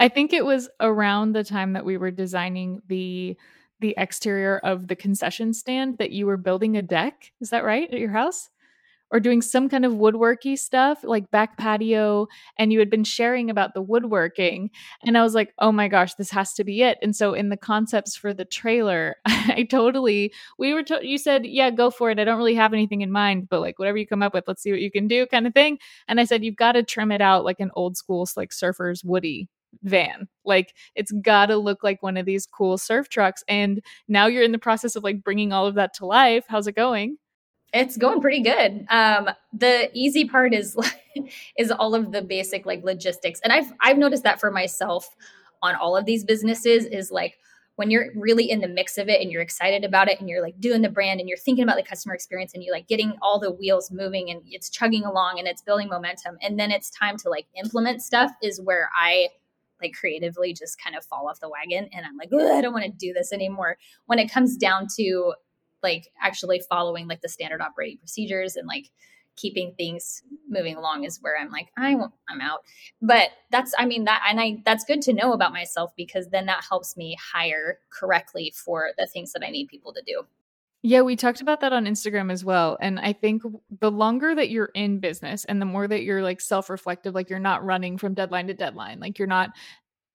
i 0.00 0.08
think 0.08 0.32
it 0.32 0.44
was 0.44 0.68
around 0.80 1.32
the 1.32 1.44
time 1.44 1.72
that 1.72 1.84
we 1.84 1.96
were 1.96 2.10
designing 2.10 2.80
the 2.88 3.36
the 3.80 3.94
exterior 3.96 4.58
of 4.58 4.88
the 4.88 4.96
concession 4.96 5.52
stand 5.52 5.98
that 5.98 6.10
you 6.10 6.26
were 6.26 6.36
building 6.36 6.76
a 6.76 6.82
deck 6.82 7.32
is 7.40 7.50
that 7.50 7.64
right 7.64 7.92
at 7.92 8.00
your 8.00 8.10
house? 8.10 8.50
Or 9.10 9.20
doing 9.20 9.40
some 9.40 9.70
kind 9.70 9.86
of 9.86 9.94
woodworky 9.94 10.58
stuff 10.58 11.02
like 11.02 11.30
back 11.30 11.56
patio 11.56 12.28
and 12.58 12.70
you 12.70 12.78
had 12.78 12.90
been 12.90 13.04
sharing 13.04 13.48
about 13.48 13.72
the 13.72 13.80
woodworking 13.80 14.70
and 15.02 15.16
i 15.16 15.22
was 15.22 15.34
like 15.34 15.54
oh 15.60 15.72
my 15.72 15.88
gosh 15.88 16.12
this 16.16 16.30
has 16.30 16.52
to 16.54 16.64
be 16.64 16.82
it. 16.82 16.98
And 17.00 17.16
so 17.16 17.32
in 17.32 17.48
the 17.48 17.56
concepts 17.56 18.16
for 18.16 18.34
the 18.34 18.44
trailer 18.44 19.16
i 19.26 19.66
totally 19.70 20.30
we 20.58 20.74
were 20.74 20.82
to- 20.82 21.06
you 21.08 21.16
said 21.16 21.46
yeah 21.46 21.70
go 21.70 21.90
for 21.90 22.10
it 22.10 22.18
i 22.18 22.24
don't 22.24 22.36
really 22.36 22.54
have 22.54 22.74
anything 22.74 23.00
in 23.00 23.10
mind 23.10 23.48
but 23.48 23.60
like 23.60 23.78
whatever 23.78 23.96
you 23.96 24.06
come 24.06 24.22
up 24.22 24.34
with 24.34 24.44
let's 24.46 24.62
see 24.62 24.72
what 24.72 24.80
you 24.82 24.90
can 24.90 25.08
do 25.08 25.26
kind 25.26 25.46
of 25.46 25.54
thing. 25.54 25.78
And 26.06 26.20
i 26.20 26.24
said 26.24 26.44
you've 26.44 26.56
got 26.56 26.72
to 26.72 26.82
trim 26.82 27.10
it 27.10 27.22
out 27.22 27.46
like 27.46 27.60
an 27.60 27.70
old 27.76 27.96
school 27.96 28.28
like 28.36 28.50
surfers 28.50 29.02
woody 29.02 29.48
van. 29.82 30.28
Like 30.44 30.74
it's 30.94 31.12
got 31.12 31.46
to 31.46 31.56
look 31.56 31.82
like 31.82 32.02
one 32.02 32.16
of 32.16 32.26
these 32.26 32.46
cool 32.46 32.78
surf 32.78 33.08
trucks. 33.08 33.42
And 33.48 33.82
now 34.06 34.26
you're 34.26 34.42
in 34.42 34.52
the 34.52 34.58
process 34.58 34.96
of 34.96 35.04
like 35.04 35.22
bringing 35.22 35.52
all 35.52 35.66
of 35.66 35.74
that 35.74 35.94
to 35.94 36.06
life. 36.06 36.44
How's 36.48 36.66
it 36.66 36.76
going? 36.76 37.18
It's 37.74 37.96
going 37.96 38.20
pretty 38.20 38.40
good. 38.40 38.86
Um, 38.88 39.28
the 39.52 39.90
easy 39.92 40.24
part 40.24 40.54
is 40.54 40.76
is 41.58 41.70
all 41.70 41.94
of 41.94 42.12
the 42.12 42.22
basic 42.22 42.64
like 42.64 42.82
logistics, 42.82 43.40
and 43.44 43.52
I've 43.52 43.70
I've 43.80 43.98
noticed 43.98 44.22
that 44.22 44.40
for 44.40 44.50
myself 44.50 45.14
on 45.62 45.74
all 45.74 45.96
of 45.96 46.06
these 46.06 46.24
businesses 46.24 46.86
is 46.86 47.10
like 47.10 47.36
when 47.76 47.90
you're 47.90 48.06
really 48.16 48.50
in 48.50 48.60
the 48.60 48.68
mix 48.68 48.98
of 48.98 49.08
it 49.08 49.20
and 49.20 49.30
you're 49.30 49.42
excited 49.42 49.84
about 49.84 50.08
it 50.08 50.18
and 50.18 50.28
you're 50.28 50.42
like 50.42 50.58
doing 50.58 50.82
the 50.82 50.88
brand 50.88 51.20
and 51.20 51.28
you're 51.28 51.38
thinking 51.38 51.62
about 51.62 51.76
the 51.76 51.82
customer 51.82 52.14
experience 52.14 52.52
and 52.54 52.64
you're 52.64 52.74
like 52.74 52.88
getting 52.88 53.12
all 53.22 53.38
the 53.38 53.52
wheels 53.52 53.90
moving 53.92 54.30
and 54.30 54.40
it's 54.46 54.68
chugging 54.68 55.04
along 55.04 55.38
and 55.38 55.46
it's 55.46 55.62
building 55.62 55.88
momentum 55.88 56.36
and 56.42 56.58
then 56.58 56.72
it's 56.72 56.90
time 56.90 57.16
to 57.16 57.28
like 57.28 57.46
implement 57.56 58.02
stuff 58.02 58.32
is 58.42 58.60
where 58.60 58.90
I 58.96 59.28
like 59.80 59.94
creatively 59.98 60.52
just 60.52 60.82
kind 60.82 60.96
of 60.96 61.04
fall 61.04 61.28
off 61.28 61.40
the 61.40 61.48
wagon 61.48 61.88
and 61.92 62.04
I'm 62.04 62.16
like, 62.16 62.32
I 62.32 62.60
don't 62.60 62.72
want 62.72 62.84
to 62.84 62.90
do 62.90 63.12
this 63.12 63.32
anymore. 63.32 63.76
When 64.06 64.18
it 64.18 64.30
comes 64.30 64.56
down 64.56 64.86
to 64.96 65.34
like 65.82 66.08
actually 66.20 66.60
following 66.68 67.06
like 67.06 67.20
the 67.20 67.28
standard 67.28 67.60
operating 67.60 67.98
procedures 67.98 68.56
and 68.56 68.66
like 68.66 68.90
keeping 69.36 69.72
things 69.76 70.22
moving 70.48 70.74
along 70.74 71.04
is 71.04 71.22
where 71.22 71.38
I'm 71.38 71.50
like, 71.50 71.68
I 71.76 71.94
won't, 71.94 72.12
I'm 72.28 72.40
out. 72.40 72.60
But 73.00 73.30
that's, 73.50 73.72
I 73.78 73.86
mean, 73.86 74.04
that, 74.04 74.24
and 74.28 74.40
I, 74.40 74.60
that's 74.64 74.84
good 74.84 75.00
to 75.02 75.12
know 75.12 75.32
about 75.32 75.52
myself 75.52 75.92
because 75.96 76.28
then 76.28 76.46
that 76.46 76.64
helps 76.68 76.96
me 76.96 77.16
hire 77.32 77.78
correctly 77.90 78.52
for 78.56 78.90
the 78.98 79.06
things 79.06 79.32
that 79.32 79.44
I 79.44 79.50
need 79.50 79.68
people 79.68 79.92
to 79.92 80.02
do. 80.04 80.24
Yeah, 80.82 81.00
we 81.02 81.16
talked 81.16 81.40
about 81.40 81.60
that 81.60 81.72
on 81.72 81.86
Instagram 81.86 82.30
as 82.30 82.44
well. 82.44 82.78
And 82.80 83.00
I 83.00 83.12
think 83.12 83.42
the 83.80 83.90
longer 83.90 84.34
that 84.34 84.48
you're 84.50 84.70
in 84.74 85.00
business 85.00 85.44
and 85.44 85.60
the 85.60 85.66
more 85.66 85.88
that 85.88 86.04
you're 86.04 86.22
like 86.22 86.40
self 86.40 86.70
reflective, 86.70 87.14
like 87.14 87.30
you're 87.30 87.40
not 87.40 87.64
running 87.64 87.98
from 87.98 88.14
deadline 88.14 88.46
to 88.46 88.54
deadline, 88.54 89.00
like 89.00 89.18
you're 89.18 89.26
not 89.26 89.50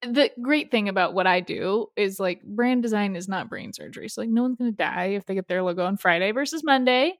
the 0.03 0.29
great 0.41 0.70
thing 0.70 0.89
about 0.89 1.13
what 1.13 1.27
I 1.27 1.39
do 1.39 1.88
is 1.96 2.20
like 2.20 2.43
brand 2.43 2.84
design 2.84 3.15
is 3.15 3.29
not 3.29 3.50
brain 3.50 3.72
surgery. 3.74 4.10
So 4.10 4.22
like 4.22 4.29
no 4.29 4.41
one's 4.43 4.58
going 4.58 4.72
to 4.72 4.75
die 4.77 5.08
if 5.08 5.25
they 5.25 5.34
get 5.34 5.48
their 5.48 5.63
logo 5.63 5.86
on 5.86 5.98
Friday 5.98 6.32
versus 6.32 6.63
Monday. 6.63 7.13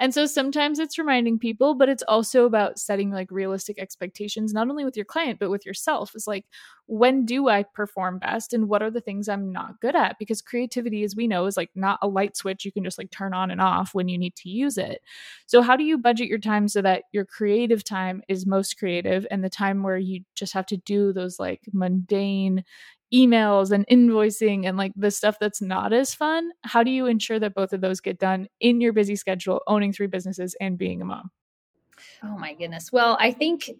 And 0.00 0.12
so 0.12 0.26
sometimes 0.26 0.80
it's 0.80 0.98
reminding 0.98 1.38
people, 1.38 1.74
but 1.74 1.88
it's 1.88 2.02
also 2.02 2.44
about 2.44 2.78
setting 2.78 3.10
like 3.10 3.30
realistic 3.30 3.78
expectations 3.78 4.52
not 4.52 4.68
only 4.68 4.84
with 4.84 4.96
your 4.96 5.04
client 5.04 5.38
but 5.38 5.50
with 5.50 5.64
yourself. 5.64 6.12
It's 6.14 6.26
like 6.26 6.46
when 6.86 7.24
do 7.24 7.48
I 7.48 7.62
perform 7.62 8.18
best 8.18 8.52
and 8.52 8.68
what 8.68 8.82
are 8.82 8.90
the 8.90 9.00
things 9.00 9.28
I'm 9.28 9.50
not 9.50 9.80
good 9.80 9.96
at? 9.96 10.18
Because 10.18 10.42
creativity, 10.42 11.02
as 11.02 11.16
we 11.16 11.26
know, 11.26 11.46
is 11.46 11.56
like 11.56 11.70
not 11.74 11.98
a 12.02 12.08
light 12.08 12.36
switch 12.36 12.64
you 12.64 12.72
can 12.72 12.84
just 12.84 12.98
like 12.98 13.10
turn 13.10 13.32
on 13.32 13.50
and 13.50 13.60
off 13.60 13.94
when 13.94 14.08
you 14.08 14.18
need 14.18 14.36
to 14.36 14.50
use 14.50 14.76
it. 14.76 15.00
So, 15.46 15.62
how 15.62 15.76
do 15.76 15.84
you 15.84 15.96
budget 15.96 16.28
your 16.28 16.38
time 16.38 16.68
so 16.68 16.82
that 16.82 17.04
your 17.12 17.24
creative 17.24 17.84
time 17.84 18.22
is 18.28 18.46
most 18.46 18.78
creative 18.78 19.26
and 19.30 19.42
the 19.42 19.50
time 19.50 19.82
where 19.82 19.98
you 19.98 20.20
just 20.34 20.52
have 20.52 20.66
to 20.66 20.76
do 20.76 21.12
those 21.12 21.38
like 21.38 21.62
mundane 21.72 22.64
emails 23.12 23.70
and 23.70 23.86
invoicing 23.86 24.66
and 24.66 24.76
like 24.76 24.92
the 24.96 25.10
stuff 25.10 25.38
that's 25.40 25.62
not 25.62 25.92
as 25.92 26.14
fun? 26.14 26.50
How 26.62 26.82
do 26.82 26.90
you 26.90 27.06
ensure 27.06 27.38
that 27.38 27.54
both 27.54 27.72
of 27.72 27.80
those 27.80 28.00
get 28.00 28.18
done 28.18 28.48
in 28.60 28.80
your 28.80 28.92
busy 28.92 29.16
schedule, 29.16 29.62
owning 29.66 29.92
three 29.92 30.08
businesses 30.08 30.54
and 30.60 30.76
being 30.76 31.00
a 31.00 31.04
mom? 31.04 31.30
Oh 32.22 32.36
my 32.38 32.54
goodness. 32.54 32.92
Well, 32.92 33.16
I 33.20 33.30
think 33.30 33.70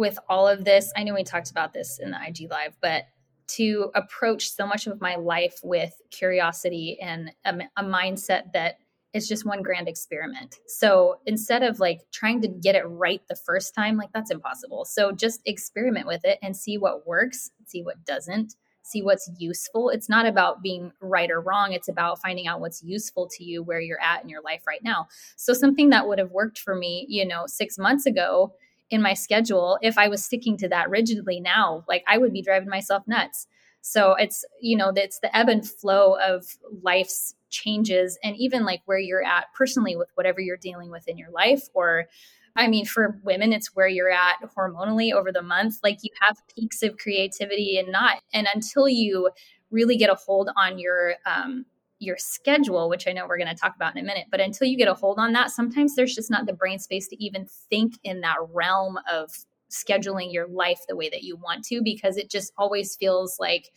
with 0.00 0.18
all 0.30 0.48
of 0.48 0.64
this, 0.64 0.90
I 0.96 1.04
know 1.04 1.12
we 1.12 1.22
talked 1.24 1.50
about 1.50 1.74
this 1.74 2.00
in 2.02 2.10
the 2.10 2.16
IG 2.26 2.50
Live, 2.50 2.74
but 2.80 3.04
to 3.48 3.90
approach 3.94 4.50
so 4.50 4.66
much 4.66 4.86
of 4.86 4.98
my 4.98 5.16
life 5.16 5.60
with 5.62 5.92
curiosity 6.10 6.98
and 7.02 7.30
a, 7.44 7.54
a 7.76 7.84
mindset 7.84 8.52
that 8.54 8.78
it's 9.12 9.28
just 9.28 9.44
one 9.44 9.60
grand 9.60 9.88
experiment. 9.88 10.56
So 10.66 11.18
instead 11.26 11.62
of 11.62 11.80
like 11.80 12.00
trying 12.12 12.40
to 12.40 12.48
get 12.48 12.76
it 12.76 12.84
right 12.84 13.20
the 13.28 13.36
first 13.36 13.74
time, 13.74 13.98
like 13.98 14.08
that's 14.14 14.30
impossible. 14.30 14.86
So 14.86 15.12
just 15.12 15.42
experiment 15.44 16.06
with 16.06 16.24
it 16.24 16.38
and 16.42 16.56
see 16.56 16.78
what 16.78 17.06
works, 17.06 17.50
see 17.66 17.82
what 17.82 18.02
doesn't, 18.06 18.54
see 18.82 19.02
what's 19.02 19.30
useful. 19.36 19.90
It's 19.90 20.08
not 20.08 20.24
about 20.24 20.62
being 20.62 20.92
right 21.02 21.30
or 21.30 21.42
wrong. 21.42 21.74
It's 21.74 21.88
about 21.88 22.22
finding 22.22 22.46
out 22.46 22.60
what's 22.60 22.82
useful 22.82 23.28
to 23.36 23.44
you 23.44 23.62
where 23.62 23.80
you're 23.80 24.00
at 24.00 24.22
in 24.22 24.30
your 24.30 24.40
life 24.40 24.62
right 24.66 24.82
now. 24.82 25.08
So 25.36 25.52
something 25.52 25.90
that 25.90 26.08
would 26.08 26.18
have 26.18 26.30
worked 26.30 26.58
for 26.58 26.74
me, 26.74 27.04
you 27.10 27.26
know, 27.26 27.44
six 27.46 27.76
months 27.76 28.06
ago 28.06 28.54
in 28.90 29.02
my 29.02 29.14
schedule 29.14 29.78
if 29.82 29.96
i 29.98 30.08
was 30.08 30.24
sticking 30.24 30.56
to 30.56 30.68
that 30.68 30.90
rigidly 30.90 31.40
now 31.40 31.84
like 31.88 32.04
i 32.06 32.18
would 32.18 32.32
be 32.32 32.42
driving 32.42 32.68
myself 32.68 33.02
nuts 33.06 33.46
so 33.82 34.14
it's 34.14 34.44
you 34.60 34.76
know 34.76 34.92
it's 34.94 35.20
the 35.20 35.34
ebb 35.36 35.48
and 35.48 35.68
flow 35.68 36.16
of 36.16 36.58
life's 36.82 37.34
changes 37.48 38.18
and 38.22 38.36
even 38.36 38.64
like 38.64 38.82
where 38.84 38.98
you're 38.98 39.24
at 39.24 39.46
personally 39.56 39.96
with 39.96 40.08
whatever 40.14 40.40
you're 40.40 40.56
dealing 40.56 40.90
with 40.90 41.08
in 41.08 41.18
your 41.18 41.30
life 41.30 41.62
or 41.74 42.06
I 42.56 42.66
mean, 42.66 42.84
for 42.84 43.18
women, 43.22 43.52
it's 43.52 43.74
where 43.76 43.88
you're 43.88 44.10
at 44.10 44.36
hormonally 44.56 45.12
over 45.12 45.30
the 45.30 45.42
month. 45.42 45.78
Like 45.82 45.98
you 46.02 46.10
have 46.20 46.36
peaks 46.54 46.82
of 46.82 46.98
creativity 46.98 47.78
and 47.78 47.92
not. 47.92 48.18
And 48.32 48.48
until 48.52 48.88
you 48.88 49.30
really 49.70 49.96
get 49.96 50.10
a 50.10 50.14
hold 50.14 50.50
on 50.56 50.78
your 50.78 51.14
um, 51.26 51.64
your 52.00 52.16
schedule, 52.18 52.88
which 52.88 53.06
I 53.06 53.12
know 53.12 53.26
we're 53.28 53.38
going 53.38 53.54
to 53.54 53.54
talk 53.54 53.76
about 53.76 53.94
in 53.94 54.02
a 54.02 54.06
minute, 54.06 54.26
but 54.30 54.40
until 54.40 54.66
you 54.66 54.76
get 54.76 54.88
a 54.88 54.94
hold 54.94 55.18
on 55.18 55.32
that, 55.34 55.50
sometimes 55.50 55.94
there's 55.94 56.14
just 56.14 56.30
not 56.30 56.46
the 56.46 56.52
brain 56.52 56.78
space 56.78 57.06
to 57.08 57.22
even 57.22 57.46
think 57.68 57.98
in 58.02 58.22
that 58.22 58.38
realm 58.52 58.98
of 59.10 59.30
scheduling 59.70 60.32
your 60.32 60.48
life 60.48 60.80
the 60.88 60.96
way 60.96 61.08
that 61.08 61.22
you 61.22 61.36
want 61.36 61.64
to 61.64 61.80
because 61.82 62.16
it 62.16 62.30
just 62.30 62.52
always 62.58 62.96
feels 62.96 63.36
like 63.38 63.70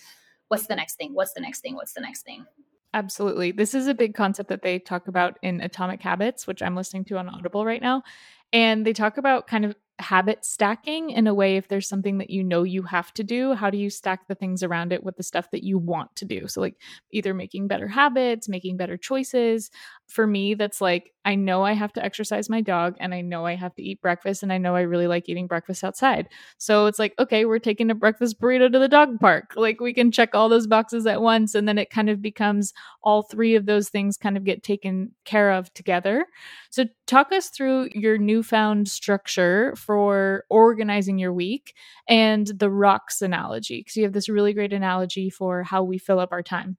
what's 0.48 0.68
the 0.68 0.75
next 0.75 0.96
thing? 0.96 1.13
What's 1.13 1.34
the 1.34 1.42
next 1.42 1.62
thing? 1.62 1.75
What's 1.75 1.94
the 1.94 2.01
next 2.01 2.24
thing? 2.24 2.46
Absolutely. 2.94 3.51
This 3.51 3.74
is 3.74 3.88
a 3.88 3.94
big 3.94 4.13
concept 4.13 4.50
that 4.50 4.62
they 4.62 4.80
talk 4.80 5.08
about 5.08 5.38
in 5.42 5.62
Atomic 5.62 6.01
Habits, 6.01 6.46
which 6.46 6.62
I'm 6.62 6.75
listening 6.75 7.06
to 7.06 7.18
on 7.18 7.27
Audible 7.27 7.65
right 7.65 7.82
now. 7.82 8.03
And 8.51 8.86
they 8.86 8.94
talk 8.94 9.18
about 9.18 9.48
kind 9.48 9.65
of 9.65 9.75
habit 10.03 10.45
stacking 10.45 11.10
in 11.10 11.27
a 11.27 11.33
way 11.33 11.57
if 11.57 11.67
there's 11.67 11.88
something 11.88 12.19
that 12.19 12.29
you 12.29 12.43
know 12.43 12.63
you 12.63 12.83
have 12.83 13.13
to 13.13 13.24
do 13.24 13.53
how 13.53 13.69
do 13.69 13.77
you 13.77 13.89
stack 13.89 14.27
the 14.27 14.36
things 14.36 14.62
around 14.62 14.93
it 14.93 15.03
with 15.03 15.17
the 15.17 15.24
stuff 15.24 15.50
that 15.51 15.63
you 15.63 15.77
want 15.77 16.15
to 16.15 16.25
do 16.25 16.48
so 16.48 16.62
like 16.62 16.75
either 17.12 17.33
making 17.33 17.67
better 17.67 17.88
habits 17.88 18.48
making 18.48 18.77
better 18.77 18.98
choices 18.98 19.72
for 20.07 20.27
me 20.27 20.53
that's 20.53 20.81
like 20.81 21.13
I 21.25 21.36
know 21.36 21.63
I 21.63 21.74
have 21.74 21.93
to 21.93 22.03
exercise 22.03 22.50
my 22.50 22.62
dog 22.62 22.95
and 23.00 23.13
I 23.13 23.22
know 23.22 23.45
I 23.45 23.55
have 23.55 23.74
to 23.75 23.83
eat 23.83 24.01
breakfast 24.01 24.43
and 24.43 24.51
I 24.51 24.57
know 24.57 24.75
I 24.75 24.81
really 24.81 25.07
like 25.07 25.29
eating 25.29 25.48
breakfast 25.48 25.83
outside. 25.83 26.27
So 26.57 26.86
it's 26.88 27.00
like, 27.00 27.13
okay, 27.17 27.45
we're 27.45 27.60
taking 27.60 27.89
a 27.89 27.95
breakfast 27.95 28.39
burrito 28.41 28.72
to 28.72 28.79
the 28.79 28.89
dog 28.89 29.19
park. 29.19 29.53
Like 29.55 29.79
we 29.79 29.93
can 29.93 30.12
check 30.12 30.36
all 30.36 30.50
those 30.50 30.67
boxes 30.67 31.05
at 31.07 31.22
once 31.22 31.55
and 31.55 31.67
then 31.67 31.77
it 31.77 31.89
kind 31.89 32.10
of 32.10 32.22
becomes 32.22 32.74
all 33.03 33.24
three 33.24 33.55
of 33.55 33.65
those 33.65 33.89
things 33.89 34.17
kind 34.17 34.36
of 34.36 34.43
get 34.43 34.63
taken 34.63 35.12
care 35.24 35.51
of 35.51 35.74
together. 35.74 36.25
So 36.69 36.86
talk 37.07 37.31
us 37.31 37.50
through 37.50 37.89
your 37.93 38.17
newfound 38.17 38.89
structure 38.89 39.74
for 39.77 39.92
organizing 39.97 41.17
your 41.17 41.33
week 41.33 41.73
and 42.07 42.47
the 42.47 42.69
rocks 42.69 43.21
analogy 43.21 43.79
because 43.79 43.95
you 43.95 44.03
have 44.03 44.13
this 44.13 44.29
really 44.29 44.53
great 44.53 44.73
analogy 44.73 45.29
for 45.29 45.63
how 45.63 45.83
we 45.83 45.97
fill 45.97 46.19
up 46.19 46.31
our 46.31 46.43
time. 46.43 46.77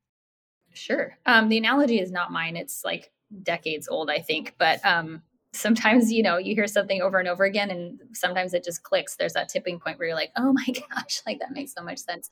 Sure. 0.72 1.16
Um, 1.26 1.48
the 1.48 1.58
analogy 1.58 2.00
is 2.00 2.10
not 2.10 2.32
mine. 2.32 2.56
It's 2.56 2.84
like 2.84 3.12
decades 3.42 3.88
old, 3.88 4.10
I 4.10 4.18
think. 4.18 4.54
But 4.58 4.84
um, 4.84 5.22
sometimes, 5.52 6.12
you 6.12 6.22
know, 6.22 6.36
you 6.36 6.54
hear 6.54 6.66
something 6.66 7.00
over 7.00 7.18
and 7.18 7.28
over 7.28 7.44
again, 7.44 7.70
and 7.70 8.00
sometimes 8.12 8.54
it 8.54 8.64
just 8.64 8.82
clicks. 8.82 9.16
There's 9.16 9.34
that 9.34 9.48
tipping 9.48 9.78
point 9.78 9.98
where 9.98 10.08
you're 10.08 10.16
like, 10.16 10.32
oh 10.36 10.52
my 10.52 10.66
gosh, 10.94 11.22
like 11.26 11.38
that 11.40 11.52
makes 11.52 11.72
so 11.72 11.82
much 11.82 11.98
sense. 11.98 12.28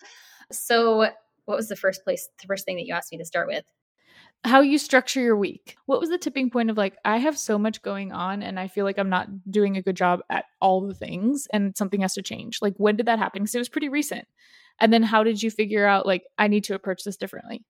So, 0.51 1.09
what 1.45 1.57
was 1.57 1.69
the 1.69 1.77
first 1.77 2.05
place, 2.05 2.29
the 2.41 2.47
first 2.47 2.65
thing 2.65 2.77
that 2.77 2.87
you 2.87 2.95
asked 2.95 3.13
me 3.13 3.19
to 3.19 3.25
start 3.25 3.49
with? 3.49 3.65
How 4.45 4.61
you 4.61 4.77
structure 4.77 5.21
your 5.21 5.37
week. 5.37 5.77
What 5.87 6.01
was 6.01 6.11
the 6.11 6.19
tipping 6.19 6.51
point 6.51 6.69
of 6.69 6.77
like, 6.77 6.97
I 7.05 7.19
have 7.19 7.39
so 7.39 7.59
much 7.59 7.81
going 7.81 8.11
on 8.11 8.43
and 8.43 8.59
I 8.59 8.67
feel 8.67 8.85
like 8.85 8.99
I'm 8.99 9.09
not 9.09 9.29
doing 9.51 9.77
a 9.77 9.83
good 9.83 9.97
job 9.97 10.21
at 10.31 10.47
all 10.61 10.81
the 10.81 10.95
things 10.95 11.47
and 11.53 11.77
something 11.77 12.01
has 12.01 12.15
to 12.15 12.23
change? 12.23 12.59
Like, 12.61 12.75
when 12.77 12.97
did 12.97 13.07
that 13.07 13.21
happen? 13.21 13.43
Because 13.43 13.55
it 13.55 13.59
was 13.59 13.69
pretty 13.69 13.89
recent. 13.89 14.27
And 14.81 14.93
then 14.93 15.05
how 15.05 15.23
did 15.23 15.43
you 15.43 15.51
figure 15.51 15.87
out, 15.87 16.07
like, 16.07 16.25
I 16.39 16.49
need 16.49 16.65
to 16.65 16.75
approach 16.75 17.05
this 17.05 17.17
differently? 17.17 17.63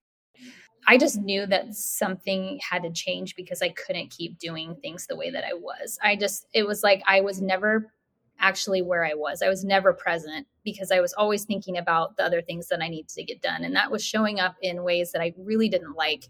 I 0.86 0.96
just 0.96 1.20
knew 1.20 1.46
that 1.46 1.74
something 1.74 2.58
had 2.68 2.84
to 2.84 2.90
change 2.90 3.36
because 3.36 3.60
I 3.60 3.68
couldn't 3.68 4.10
keep 4.10 4.38
doing 4.38 4.74
things 4.76 5.06
the 5.06 5.16
way 5.16 5.30
that 5.30 5.44
I 5.44 5.52
was. 5.52 5.98
I 6.02 6.16
just, 6.16 6.46
it 6.54 6.66
was 6.66 6.82
like 6.82 7.02
I 7.06 7.20
was 7.20 7.40
never 7.42 7.92
actually 8.40 8.82
where 8.82 9.04
I 9.04 9.14
was. 9.14 9.42
I 9.42 9.48
was 9.48 9.62
never 9.62 9.92
present 9.92 10.46
because 10.64 10.90
I 10.90 11.00
was 11.00 11.12
always 11.12 11.44
thinking 11.44 11.78
about 11.78 12.16
the 12.16 12.24
other 12.24 12.42
things 12.42 12.68
that 12.68 12.82
I 12.82 12.88
needed 12.88 13.10
to 13.10 13.22
get 13.22 13.42
done. 13.42 13.62
And 13.62 13.76
that 13.76 13.92
was 13.92 14.04
showing 14.04 14.40
up 14.40 14.56
in 14.60 14.82
ways 14.82 15.12
that 15.12 15.22
I 15.22 15.34
really 15.38 15.68
didn't 15.68 15.94
like 15.94 16.28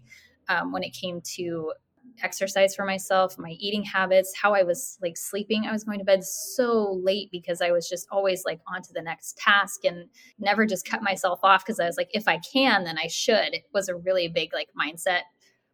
um, 0.49 0.71
when 0.71 0.83
it 0.83 0.93
came 0.93 1.21
to 1.35 1.73
exercise 2.21 2.75
for 2.75 2.85
myself, 2.85 3.37
my 3.37 3.51
eating 3.59 3.83
habits, 3.83 4.33
how 4.39 4.53
I 4.53 4.63
was 4.63 4.97
like 5.01 5.17
sleeping. 5.17 5.65
I 5.65 5.71
was 5.71 5.83
going 5.83 5.99
to 5.99 6.05
bed 6.05 6.23
so 6.23 6.99
late 7.01 7.29
because 7.31 7.61
I 7.61 7.71
was 7.71 7.89
just 7.89 8.07
always 8.11 8.43
like 8.45 8.59
on 8.67 8.81
to 8.83 8.93
the 8.93 9.01
next 9.01 9.37
task 9.37 9.85
and 9.85 10.09
never 10.39 10.65
just 10.65 10.87
cut 10.87 11.01
myself 11.01 11.39
off 11.43 11.65
because 11.65 11.79
I 11.79 11.85
was 11.85 11.97
like, 11.97 12.09
if 12.13 12.27
I 12.27 12.39
can, 12.39 12.83
then 12.83 12.97
I 12.97 13.07
should. 13.07 13.53
It 13.53 13.63
was 13.73 13.89
a 13.89 13.95
really 13.95 14.27
big 14.27 14.53
like 14.53 14.69
mindset 14.79 15.21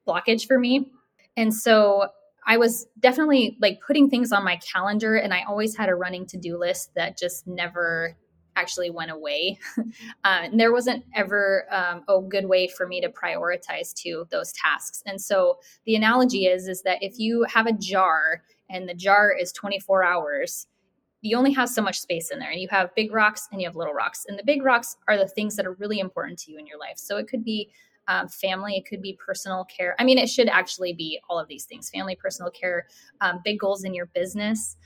blockage 0.07 0.47
for 0.47 0.57
me. 0.57 0.91
And 1.35 1.53
so 1.53 2.07
I 2.45 2.57
was 2.57 2.87
definitely 2.99 3.57
like 3.61 3.79
putting 3.85 4.09
things 4.09 4.31
on 4.31 4.43
my 4.43 4.57
calendar 4.57 5.15
and 5.15 5.33
I 5.33 5.43
always 5.47 5.75
had 5.75 5.89
a 5.89 5.95
running 5.95 6.25
to-do 6.25 6.57
list 6.57 6.91
that 6.95 7.17
just 7.17 7.47
never 7.47 8.15
actually 8.55 8.89
went 8.89 9.11
away. 9.11 9.57
um, 9.77 9.85
and 10.23 10.59
there 10.59 10.73
wasn't 10.73 11.03
ever 11.15 11.65
um, 11.71 12.03
a 12.07 12.21
good 12.21 12.47
way 12.47 12.67
for 12.67 12.87
me 12.87 13.01
to 13.01 13.09
prioritize 13.09 13.93
to 13.93 14.25
those 14.31 14.51
tasks. 14.53 15.01
And 15.05 15.19
so 15.19 15.59
the 15.85 15.95
analogy 15.95 16.45
is 16.45 16.67
is 16.67 16.81
that 16.83 16.97
if 17.01 17.19
you 17.19 17.45
have 17.49 17.67
a 17.67 17.73
jar 17.73 18.43
and 18.69 18.87
the 18.87 18.93
jar 18.93 19.31
is 19.31 19.51
24 19.51 20.03
hours, 20.03 20.67
you 21.21 21.37
only 21.37 21.51
have 21.51 21.69
so 21.69 21.81
much 21.81 21.99
space 21.99 22.31
in 22.31 22.39
there. 22.39 22.51
You 22.51 22.67
have 22.69 22.95
big 22.95 23.11
rocks 23.11 23.47
and 23.51 23.61
you 23.61 23.67
have 23.67 23.75
little 23.75 23.93
rocks. 23.93 24.25
And 24.27 24.39
the 24.39 24.43
big 24.43 24.63
rocks 24.63 24.95
are 25.07 25.17
the 25.17 25.27
things 25.27 25.55
that 25.55 25.65
are 25.65 25.73
really 25.73 25.99
important 25.99 26.39
to 26.39 26.51
you 26.51 26.57
in 26.57 26.65
your 26.65 26.79
life. 26.79 26.97
So 26.97 27.17
it 27.17 27.27
could 27.27 27.43
be 27.43 27.69
um, 28.07 28.27
family 28.27 28.75
it 28.75 28.87
could 28.87 29.01
be 29.01 29.17
personal 29.23 29.65
care. 29.65 29.95
I 29.99 30.03
mean 30.03 30.17
it 30.17 30.29
should 30.29 30.49
actually 30.49 30.93
be 30.93 31.19
all 31.29 31.39
of 31.39 31.47
these 31.47 31.65
things 31.65 31.89
family 31.89 32.15
personal 32.15 32.51
care 32.51 32.87
um, 33.21 33.39
big 33.45 33.59
goals 33.59 33.83
in 33.83 33.93
your 33.93 34.07
business 34.07 34.77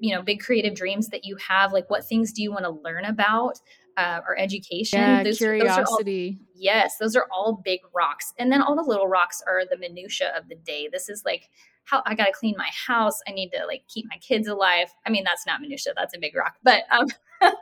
you 0.00 0.14
know 0.14 0.22
big 0.22 0.40
creative 0.40 0.74
dreams 0.74 1.08
that 1.08 1.24
you 1.24 1.36
have 1.36 1.72
like 1.72 1.88
what 1.88 2.04
things 2.04 2.32
do 2.32 2.42
you 2.42 2.50
want 2.50 2.64
to 2.64 2.70
learn 2.70 3.04
about 3.04 3.60
uh, 3.96 4.20
or 4.26 4.38
education? 4.38 4.98
Yeah, 4.98 5.22
those, 5.22 5.38
curiosity 5.38 6.30
those 6.30 6.40
all, 6.40 6.46
yes 6.54 6.96
those 6.98 7.14
are 7.16 7.26
all 7.30 7.60
big 7.62 7.80
rocks. 7.94 8.32
And 8.38 8.50
then 8.50 8.62
all 8.62 8.74
the 8.74 8.82
little 8.82 9.06
rocks 9.06 9.42
are 9.46 9.62
the 9.68 9.76
minutia 9.76 10.32
of 10.36 10.48
the 10.48 10.56
day. 10.56 10.88
This 10.90 11.08
is 11.08 11.22
like 11.24 11.50
how 11.84 12.02
i 12.06 12.14
gotta 12.14 12.32
clean 12.32 12.54
my 12.58 12.68
house 12.86 13.20
i 13.26 13.32
need 13.32 13.50
to 13.50 13.64
like 13.66 13.82
keep 13.88 14.06
my 14.08 14.16
kids 14.18 14.48
alive. 14.48 14.88
I 15.06 15.10
mean 15.10 15.24
that's 15.24 15.46
not 15.46 15.60
minutia 15.60 15.92
that's 15.94 16.16
a 16.16 16.18
big 16.18 16.34
rock 16.34 16.54
but 16.62 16.84
um 16.90 17.06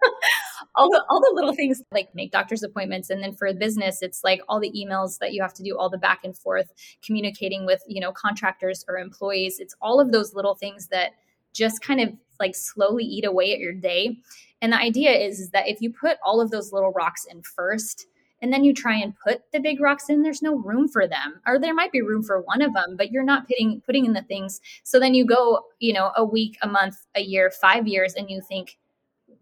all 0.74 0.90
the 0.90 1.04
all 1.08 1.20
the 1.20 1.32
little 1.34 1.54
things 1.54 1.82
like 1.92 2.14
make 2.14 2.30
doctor's 2.30 2.62
appointments. 2.62 3.10
And 3.10 3.22
then 3.22 3.32
for 3.32 3.52
business 3.54 3.98
it's 4.00 4.22
like 4.22 4.40
all 4.48 4.60
the 4.60 4.72
emails 4.72 5.18
that 5.18 5.32
you 5.32 5.42
have 5.42 5.54
to 5.54 5.62
do 5.64 5.76
all 5.76 5.90
the 5.90 5.98
back 5.98 6.20
and 6.24 6.36
forth 6.36 6.72
communicating 7.04 7.66
with 7.66 7.82
you 7.88 8.00
know 8.00 8.12
contractors 8.12 8.84
or 8.88 8.98
employees. 8.98 9.58
It's 9.58 9.74
all 9.80 10.00
of 10.00 10.12
those 10.12 10.34
little 10.34 10.54
things 10.54 10.88
that 10.88 11.12
just 11.58 11.82
kind 11.82 12.00
of 12.00 12.10
like 12.38 12.54
slowly 12.54 13.04
eat 13.04 13.24
away 13.24 13.52
at 13.52 13.58
your 13.58 13.72
day. 13.72 14.16
And 14.62 14.72
the 14.72 14.78
idea 14.78 15.10
is, 15.10 15.40
is 15.40 15.50
that 15.50 15.68
if 15.68 15.80
you 15.80 15.92
put 15.92 16.18
all 16.24 16.40
of 16.40 16.50
those 16.50 16.72
little 16.72 16.92
rocks 16.92 17.26
in 17.28 17.42
first, 17.42 18.06
and 18.40 18.52
then 18.52 18.62
you 18.62 18.72
try 18.72 18.94
and 18.96 19.14
put 19.18 19.42
the 19.52 19.58
big 19.58 19.80
rocks 19.80 20.08
in 20.08 20.22
there's 20.22 20.42
no 20.42 20.54
room 20.54 20.86
for 20.88 21.08
them. 21.08 21.40
Or 21.46 21.58
there 21.58 21.74
might 21.74 21.90
be 21.92 22.02
room 22.02 22.22
for 22.22 22.40
one 22.42 22.62
of 22.62 22.72
them 22.72 22.96
but 22.96 23.10
you're 23.10 23.24
not 23.24 23.48
putting 23.48 23.80
putting 23.84 24.04
in 24.04 24.12
the 24.12 24.22
things. 24.22 24.60
So 24.84 25.00
then 25.00 25.14
you 25.14 25.26
go 25.26 25.64
you 25.80 25.92
know 25.92 26.12
a 26.16 26.24
week 26.24 26.56
a 26.62 26.68
month 26.68 26.96
a 27.16 27.20
year 27.20 27.50
5 27.50 27.88
years 27.88 28.14
and 28.14 28.30
you 28.30 28.40
think 28.40 28.78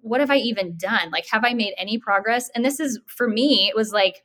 what 0.00 0.20
have 0.20 0.30
i 0.30 0.36
even 0.36 0.76
done? 0.78 1.10
Like 1.10 1.26
have 1.30 1.44
i 1.44 1.52
made 1.52 1.74
any 1.76 1.98
progress? 1.98 2.50
And 2.54 2.64
this 2.64 2.80
is 2.80 2.98
for 3.06 3.28
me 3.28 3.68
it 3.68 3.76
was 3.76 3.92
like 3.92 4.24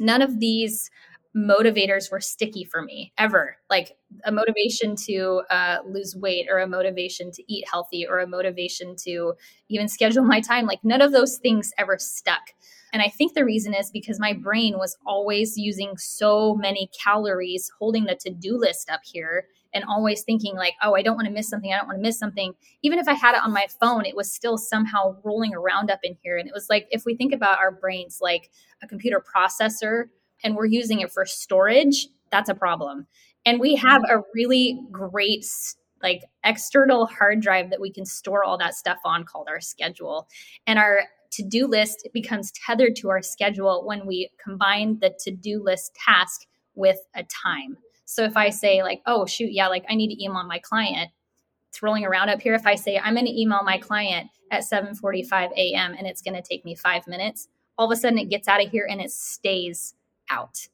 none 0.00 0.22
of 0.22 0.40
these 0.40 0.90
motivators 1.36 2.10
were 2.10 2.20
sticky 2.20 2.64
for 2.64 2.80
me 2.80 3.12
ever. 3.18 3.58
Like 3.68 3.98
a 4.24 4.32
motivation 4.32 4.96
to 5.06 5.42
uh, 5.50 5.78
lose 5.86 6.16
weight 6.16 6.46
or 6.50 6.58
a 6.60 6.66
motivation 6.66 7.30
to 7.32 7.52
eat 7.52 7.66
healthy 7.70 8.06
or 8.08 8.20
a 8.20 8.26
motivation 8.26 8.96
to 9.04 9.34
even 9.68 9.86
schedule 9.86 10.24
my 10.24 10.40
time 10.40 10.64
like 10.64 10.82
none 10.82 11.02
of 11.02 11.12
those 11.12 11.36
things 11.36 11.72
ever 11.76 11.98
stuck. 11.98 12.52
And 12.92 13.02
i 13.02 13.08
think 13.08 13.34
the 13.34 13.44
reason 13.44 13.74
is 13.74 13.90
because 13.90 14.18
my 14.18 14.32
brain 14.32 14.78
was 14.78 14.96
always 15.04 15.58
using 15.58 15.98
so 15.98 16.54
many 16.54 16.88
calories 17.04 17.70
holding 17.78 18.04
the 18.04 18.14
to-do 18.14 18.56
list 18.56 18.88
up 18.88 19.00
here 19.04 19.48
and 19.74 19.84
always 19.84 20.22
thinking 20.22 20.54
like 20.54 20.74
oh 20.82 20.94
i 20.94 21.02
don't 21.02 21.16
want 21.16 21.26
to 21.26 21.34
miss 21.34 21.48
something 21.48 21.72
i 21.72 21.76
don't 21.76 21.88
want 21.88 21.98
to 21.98 22.02
miss 22.02 22.18
something. 22.18 22.54
Even 22.82 22.98
if 22.98 23.08
i 23.08 23.12
had 23.12 23.34
it 23.34 23.42
on 23.44 23.52
my 23.52 23.66
phone 23.80 24.06
it 24.06 24.16
was 24.16 24.32
still 24.32 24.56
somehow 24.56 25.16
rolling 25.24 25.52
around 25.52 25.90
up 25.90 26.00
in 26.04 26.16
here. 26.22 26.38
And 26.38 26.48
it 26.48 26.54
was 26.54 26.70
like 26.70 26.86
if 26.90 27.04
we 27.04 27.16
think 27.16 27.34
about 27.34 27.58
our 27.58 27.72
brains 27.72 28.20
like 28.22 28.50
a 28.82 28.86
computer 28.86 29.22
processor 29.22 30.04
and 30.44 30.56
we're 30.56 30.66
using 30.66 31.00
it 31.00 31.10
for 31.10 31.24
storage, 31.24 32.08
that's 32.30 32.48
a 32.48 32.54
problem. 32.54 33.06
And 33.44 33.60
we 33.60 33.76
have 33.76 34.02
a 34.04 34.22
really 34.34 34.80
great 34.90 35.46
like 36.02 36.22
external 36.44 37.06
hard 37.06 37.40
drive 37.40 37.70
that 37.70 37.80
we 37.80 37.90
can 37.90 38.04
store 38.04 38.44
all 38.44 38.58
that 38.58 38.74
stuff 38.74 38.98
on 39.04 39.24
called 39.24 39.48
our 39.48 39.60
schedule. 39.60 40.28
And 40.66 40.78
our 40.78 41.04
to-do 41.30 41.66
list 41.66 42.08
becomes 42.12 42.52
tethered 42.52 42.96
to 42.96 43.08
our 43.08 43.22
schedule 43.22 43.84
when 43.84 44.06
we 44.06 44.30
combine 44.42 44.98
the 45.00 45.14
to-do 45.18 45.62
list 45.62 45.94
task 45.94 46.46
with 46.74 46.98
a 47.14 47.24
time. 47.24 47.76
So 48.04 48.22
if 48.22 48.36
I 48.36 48.50
say 48.50 48.82
like, 48.82 49.02
oh 49.06 49.26
shoot, 49.26 49.50
yeah, 49.50 49.68
like 49.68 49.84
I 49.88 49.94
need 49.94 50.14
to 50.14 50.22
email 50.22 50.44
my 50.44 50.58
client, 50.58 51.10
it's 51.68 51.82
rolling 51.82 52.04
around 52.04 52.28
up 52.28 52.40
here. 52.40 52.54
If 52.54 52.66
I 52.66 52.74
say 52.74 52.98
I'm 52.98 53.14
going 53.14 53.26
to 53.26 53.40
email 53.40 53.62
my 53.62 53.78
client 53.78 54.30
at 54.50 54.62
7:45 54.62 55.52
a.m. 55.56 55.94
and 55.98 56.06
it's 56.06 56.22
going 56.22 56.34
to 56.34 56.42
take 56.42 56.64
me 56.64 56.74
5 56.74 57.06
minutes, 57.06 57.48
all 57.76 57.90
of 57.90 57.96
a 57.96 58.00
sudden 58.00 58.18
it 58.18 58.30
gets 58.30 58.48
out 58.48 58.64
of 58.64 58.70
here 58.70 58.86
and 58.88 59.00
it 59.00 59.10
stays 59.10 59.94
out. 60.30 60.68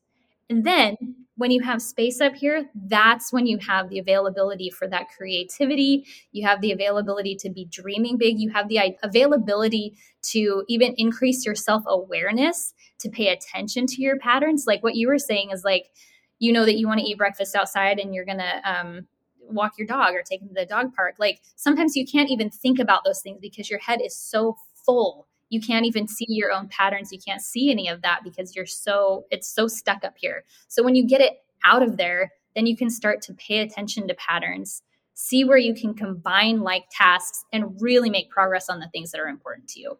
And 0.50 0.64
then 0.64 0.96
when 1.36 1.50
you 1.50 1.62
have 1.62 1.80
space 1.80 2.20
up 2.20 2.34
here, 2.34 2.66
that's 2.74 3.32
when 3.32 3.46
you 3.46 3.58
have 3.58 3.88
the 3.88 3.98
availability 3.98 4.68
for 4.68 4.86
that 4.88 5.08
creativity. 5.16 6.04
You 6.32 6.46
have 6.46 6.60
the 6.60 6.72
availability 6.72 7.36
to 7.36 7.50
be 7.50 7.64
dreaming 7.64 8.18
big. 8.18 8.38
You 8.38 8.50
have 8.50 8.68
the 8.68 8.96
availability 9.02 9.94
to 10.30 10.62
even 10.68 10.94
increase 10.98 11.46
your 11.46 11.54
self 11.54 11.82
awareness, 11.86 12.74
to 12.98 13.08
pay 13.08 13.28
attention 13.28 13.86
to 13.86 14.02
your 14.02 14.18
patterns. 14.18 14.64
Like 14.66 14.82
what 14.82 14.94
you 14.94 15.08
were 15.08 15.18
saying 15.18 15.50
is 15.52 15.64
like, 15.64 15.90
you 16.38 16.52
know 16.52 16.66
that 16.66 16.76
you 16.76 16.86
want 16.86 17.00
to 17.00 17.06
eat 17.06 17.18
breakfast 17.18 17.56
outside 17.56 17.98
and 17.98 18.14
you're 18.14 18.26
going 18.26 18.38
to, 18.38 18.70
um, 18.70 19.06
walk 19.48 19.76
your 19.76 19.86
dog 19.86 20.14
or 20.14 20.22
take 20.22 20.40
him 20.40 20.48
to 20.48 20.54
the 20.54 20.66
dog 20.66 20.94
park. 20.94 21.16
Like 21.18 21.40
sometimes 21.56 21.96
you 21.96 22.06
can't 22.06 22.30
even 22.30 22.50
think 22.50 22.78
about 22.78 23.04
those 23.04 23.20
things 23.20 23.38
because 23.40 23.70
your 23.70 23.80
head 23.80 24.00
is 24.02 24.16
so 24.16 24.56
full 24.84 25.26
you 25.52 25.60
can't 25.60 25.84
even 25.84 26.08
see 26.08 26.24
your 26.28 26.50
own 26.50 26.66
patterns. 26.68 27.12
You 27.12 27.18
can't 27.18 27.42
see 27.42 27.70
any 27.70 27.86
of 27.86 28.00
that 28.00 28.20
because 28.24 28.56
you're 28.56 28.64
so 28.64 29.26
it's 29.30 29.46
so 29.46 29.68
stuck 29.68 30.02
up 30.02 30.14
here. 30.16 30.44
So 30.68 30.82
when 30.82 30.94
you 30.94 31.06
get 31.06 31.20
it 31.20 31.44
out 31.64 31.82
of 31.82 31.96
there 31.96 32.32
then 32.54 32.66
you 32.66 32.76
can 32.76 32.90
start 32.90 33.22
to 33.22 33.34
pay 33.34 33.60
attention 33.60 34.08
to 34.08 34.14
patterns 34.14 34.82
see 35.14 35.44
where 35.44 35.58
you 35.58 35.74
can 35.74 35.94
combine 35.94 36.62
like 36.62 36.84
tasks 36.90 37.44
and 37.52 37.80
really 37.80 38.08
make 38.08 38.30
progress 38.30 38.68
on 38.68 38.80
the 38.80 38.88
things 38.88 39.10
that 39.10 39.20
are 39.20 39.28
important 39.28 39.68
to 39.68 39.78
you. 39.80 39.98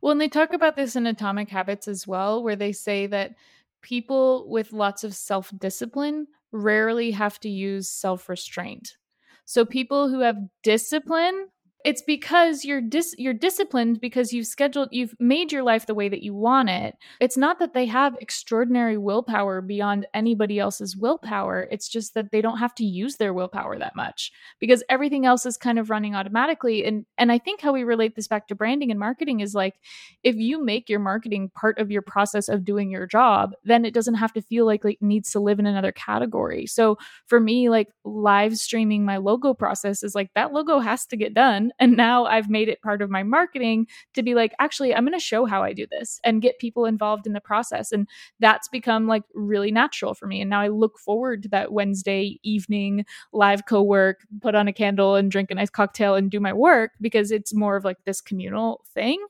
Well 0.00 0.12
and 0.12 0.20
they 0.20 0.28
talk 0.28 0.52
about 0.52 0.76
this 0.76 0.96
in 0.96 1.06
atomic 1.06 1.48
habits 1.48 1.88
as 1.88 2.06
well 2.06 2.42
where 2.42 2.56
they 2.56 2.72
say 2.72 3.06
that 3.06 3.34
people 3.82 4.48
with 4.48 4.72
lots 4.72 5.04
of 5.04 5.14
self-discipline 5.14 6.26
rarely 6.50 7.12
have 7.12 7.38
to 7.40 7.48
use 7.48 7.88
self-restraint. 7.88 8.96
So 9.44 9.64
people 9.64 10.08
who 10.08 10.20
have 10.20 10.36
discipline 10.62 11.48
it's 11.84 12.02
because 12.02 12.64
you're 12.64 12.80
dis- 12.80 13.14
you're 13.18 13.32
disciplined 13.32 14.00
because 14.00 14.32
you've 14.32 14.46
scheduled 14.46 14.88
you've 14.90 15.14
made 15.20 15.52
your 15.52 15.62
life 15.62 15.86
the 15.86 15.94
way 15.94 16.08
that 16.08 16.22
you 16.22 16.34
want 16.34 16.68
it. 16.68 16.96
It's 17.20 17.36
not 17.36 17.58
that 17.60 17.74
they 17.74 17.86
have 17.86 18.16
extraordinary 18.20 18.98
willpower 18.98 19.60
beyond 19.60 20.06
anybody 20.12 20.58
else's 20.58 20.96
willpower. 20.96 21.68
It's 21.70 21.88
just 21.88 22.14
that 22.14 22.32
they 22.32 22.40
don't 22.40 22.58
have 22.58 22.74
to 22.76 22.84
use 22.84 23.16
their 23.16 23.32
willpower 23.32 23.78
that 23.78 23.96
much 23.96 24.32
because 24.58 24.82
everything 24.88 25.24
else 25.24 25.46
is 25.46 25.56
kind 25.56 25.78
of 25.78 25.90
running 25.90 26.14
automatically. 26.14 26.84
And 26.84 27.06
and 27.16 27.30
i 27.32 27.38
think 27.38 27.60
how 27.60 27.72
we 27.72 27.84
relate 27.84 28.16
this 28.16 28.28
back 28.28 28.48
to 28.48 28.54
branding 28.54 28.90
and 28.90 28.98
marketing 28.98 29.40
is 29.40 29.54
like 29.54 29.74
if 30.22 30.36
you 30.36 30.62
make 30.62 30.88
your 30.88 31.00
marketing 31.00 31.50
part 31.54 31.78
of 31.78 31.90
your 31.90 32.02
process 32.02 32.48
of 32.48 32.64
doing 32.64 32.90
your 32.90 33.06
job 33.06 33.54
then 33.64 33.84
it 33.84 33.94
doesn't 33.94 34.14
have 34.14 34.32
to 34.32 34.42
feel 34.42 34.66
like, 34.66 34.84
like 34.84 34.94
it 35.00 35.04
needs 35.04 35.30
to 35.32 35.40
live 35.40 35.58
in 35.58 35.66
another 35.66 35.92
category. 35.92 36.66
So 36.66 36.98
for 37.26 37.40
me 37.40 37.68
like 37.68 37.88
live 38.04 38.56
streaming 38.56 39.04
my 39.04 39.18
logo 39.18 39.54
process 39.54 40.02
is 40.02 40.14
like 40.14 40.30
that 40.34 40.52
logo 40.52 40.78
has 40.78 41.06
to 41.06 41.16
get 41.16 41.34
done 41.34 41.72
and 41.78 41.96
now 41.96 42.24
I've 42.24 42.50
made 42.50 42.68
it 42.68 42.82
part 42.82 43.02
of 43.02 43.10
my 43.10 43.22
marketing 43.22 43.86
to 44.14 44.22
be 44.22 44.34
like, 44.34 44.52
actually, 44.58 44.94
I'm 44.94 45.04
going 45.04 45.18
to 45.18 45.24
show 45.24 45.44
how 45.44 45.62
I 45.62 45.72
do 45.72 45.86
this 45.90 46.20
and 46.24 46.42
get 46.42 46.58
people 46.58 46.84
involved 46.84 47.26
in 47.26 47.32
the 47.32 47.40
process. 47.40 47.92
And 47.92 48.08
that's 48.40 48.68
become 48.68 49.06
like 49.06 49.22
really 49.34 49.70
natural 49.70 50.14
for 50.14 50.26
me. 50.26 50.40
And 50.40 50.50
now 50.50 50.60
I 50.60 50.68
look 50.68 50.98
forward 50.98 51.42
to 51.44 51.48
that 51.50 51.72
Wednesday 51.72 52.38
evening 52.42 53.04
live 53.32 53.66
co 53.66 53.82
work, 53.82 54.20
put 54.40 54.54
on 54.54 54.68
a 54.68 54.72
candle 54.72 55.14
and 55.16 55.30
drink 55.30 55.50
a 55.50 55.54
nice 55.54 55.70
cocktail 55.70 56.14
and 56.14 56.30
do 56.30 56.40
my 56.40 56.52
work 56.52 56.92
because 57.00 57.30
it's 57.30 57.54
more 57.54 57.76
of 57.76 57.84
like 57.84 57.98
this 58.04 58.20
communal 58.20 58.84
thing. 58.94 59.24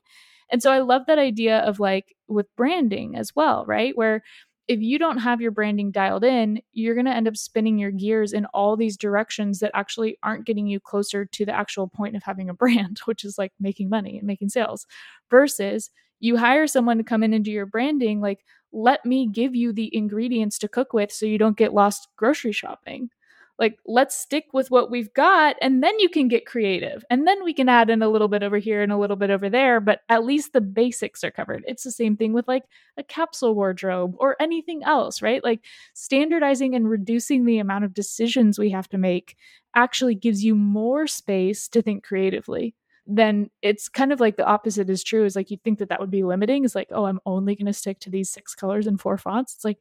And 0.51 0.63
so 0.63 0.73
I 0.73 0.79
love 0.79 1.03
that 1.07 1.19
idea 1.19 1.59
of 1.61 1.79
like 1.79 2.17
with 2.27 2.47
branding 2.57 3.17
as 3.17 3.35
well, 3.37 3.65
right? 3.67 3.97
Where 3.97 4.23
if 4.69 4.81
you 4.81 4.99
don't 4.99 5.19
have 5.19 5.41
your 5.41 5.51
branding 5.51 5.91
dialed 5.91 6.25
in, 6.25 6.61
you're 6.75 6.95
going 6.95 7.07
to 7.07 7.15
end 7.15 7.27
up 7.27 7.37
spinning 7.37 7.79
your 7.79 7.91
gears 7.91 8.35
in 8.35 8.45
all 8.47 8.77
these 8.77 8.99
directions 8.99 9.61
that 9.61 9.71
actually 9.75 10.19
aren't 10.23 10.45
getting 10.45 10.67
you 10.67 10.79
closer 10.79 11.25
to 11.25 11.47
the 11.47 11.55
actual 11.55 11.89
point 11.89 12.15
of 12.17 12.23
having 12.23 12.51
a 12.51 12.55
brand, 12.55 12.99
which 13.07 13.25
is 13.25 13.39
like 13.39 13.53
making 13.59 13.89
money 13.89 14.19
and 14.19 14.27
making 14.27 14.51
sales. 14.51 14.87
Versus 15.31 15.91
you 16.21 16.37
hire 16.37 16.67
someone 16.67 16.99
to 16.99 17.05
come 17.05 17.23
in 17.23 17.33
and 17.33 17.45
do 17.45 17.51
your 17.51 17.67
branding, 17.67 18.21
like, 18.21 18.45
let 18.71 19.05
me 19.07 19.27
give 19.27 19.57
you 19.57 19.73
the 19.73 19.95
ingredients 19.97 20.59
to 20.59 20.69
cook 20.69 20.93
with 20.93 21.11
so 21.11 21.25
you 21.25 21.39
don't 21.39 21.57
get 21.57 21.73
lost 21.73 22.09
grocery 22.17 22.53
shopping. 22.53 23.09
Like 23.59 23.79
let's 23.87 24.16
stick 24.16 24.47
with 24.53 24.71
what 24.71 24.90
we've 24.90 25.12
got 25.14 25.57
and 25.61 25.83
then 25.83 25.99
you 25.99 26.09
can 26.09 26.29
get 26.29 26.47
creative 26.47 27.05
and 27.11 27.27
then 27.27 27.42
we 27.42 27.53
can 27.53 27.68
add 27.68 27.90
in 27.90 28.03
a 28.03 28.09
little 28.09 28.29
bit 28.29 28.42
over 28.42 28.59
here 28.59 28.83
and 28.83 28.92
a 28.92 28.97
little 28.97 29.16
bit 29.16 29.31
over 29.31 29.51
there 29.51 29.81
but 29.81 30.01
at 30.09 30.25
least 30.25 30.53
the 30.53 30.61
basics 30.61 31.25
are 31.25 31.31
covered. 31.31 31.64
It's 31.66 31.83
the 31.83 31.90
same 31.90 32.16
thing 32.16 32.33
with 32.33 32.47
like 32.47 32.64
a 32.97 33.03
capsule 33.03 33.55
wardrobe 33.55 34.14
or 34.18 34.37
anything 34.40 34.85
else 34.85 35.21
right? 35.23 35.42
Like 35.42 35.64
standardizing 35.94 36.75
and 36.75 36.88
reducing 36.88 37.44
the 37.44 37.59
amount 37.59 37.85
of 37.85 37.94
decisions 37.94 38.59
we 38.59 38.71
have 38.71 38.88
to 38.90 38.99
make 38.99 39.37
actually 39.75 40.14
gives 40.14 40.44
you 40.44 40.55
more 40.55 41.07
space 41.07 41.68
to 41.68 41.83
think 41.83 42.05
creatively. 42.05 42.75
Then 43.07 43.51
it's 43.62 43.88
kind 43.88 44.12
of 44.12 44.21
like 44.21 44.37
the 44.37 44.47
opposite 44.47 44.90
is 44.90 45.03
true 45.03 45.25
is 45.25 45.35
like 45.35 45.51
you 45.51 45.57
think 45.57 45.79
that 45.79 45.88
that 45.88 46.01
would 46.01 46.11
be 46.11 46.23
limiting. 46.23 46.64
Is 46.64 46.75
like 46.75 46.88
oh 46.92 47.07
i'm 47.07 47.21
only 47.27 47.57
going 47.57 47.66
to 47.66 47.73
stick 47.73 47.99
to 48.01 48.11
these 48.11 48.31
six 48.31 48.55
colors 48.55 48.87
and 48.87 49.01
four 49.01 49.16
fonts. 49.16 49.55
It's 49.55 49.64
like 49.64 49.79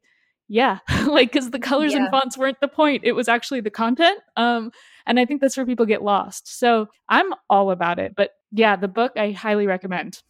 yeah 0.47 0.79
like 1.07 1.31
because 1.31 1.51
the 1.51 1.59
colors 1.59 1.93
yeah. 1.93 1.99
and 1.99 2.09
fonts 2.09 2.37
weren't 2.37 2.59
the 2.61 2.67
point 2.67 3.03
it 3.03 3.13
was 3.13 3.27
actually 3.27 3.61
the 3.61 3.69
content 3.69 4.19
um 4.35 4.71
and 5.05 5.19
i 5.19 5.25
think 5.25 5.41
that's 5.41 5.57
where 5.57 5.65
people 5.65 5.85
get 5.85 6.01
lost 6.01 6.47
so 6.47 6.87
i'm 7.09 7.33
all 7.49 7.71
about 7.71 7.99
it 7.99 8.13
but 8.15 8.31
yeah 8.51 8.75
the 8.75 8.87
book 8.87 9.11
i 9.17 9.31
highly 9.31 9.67
recommend 9.67 10.21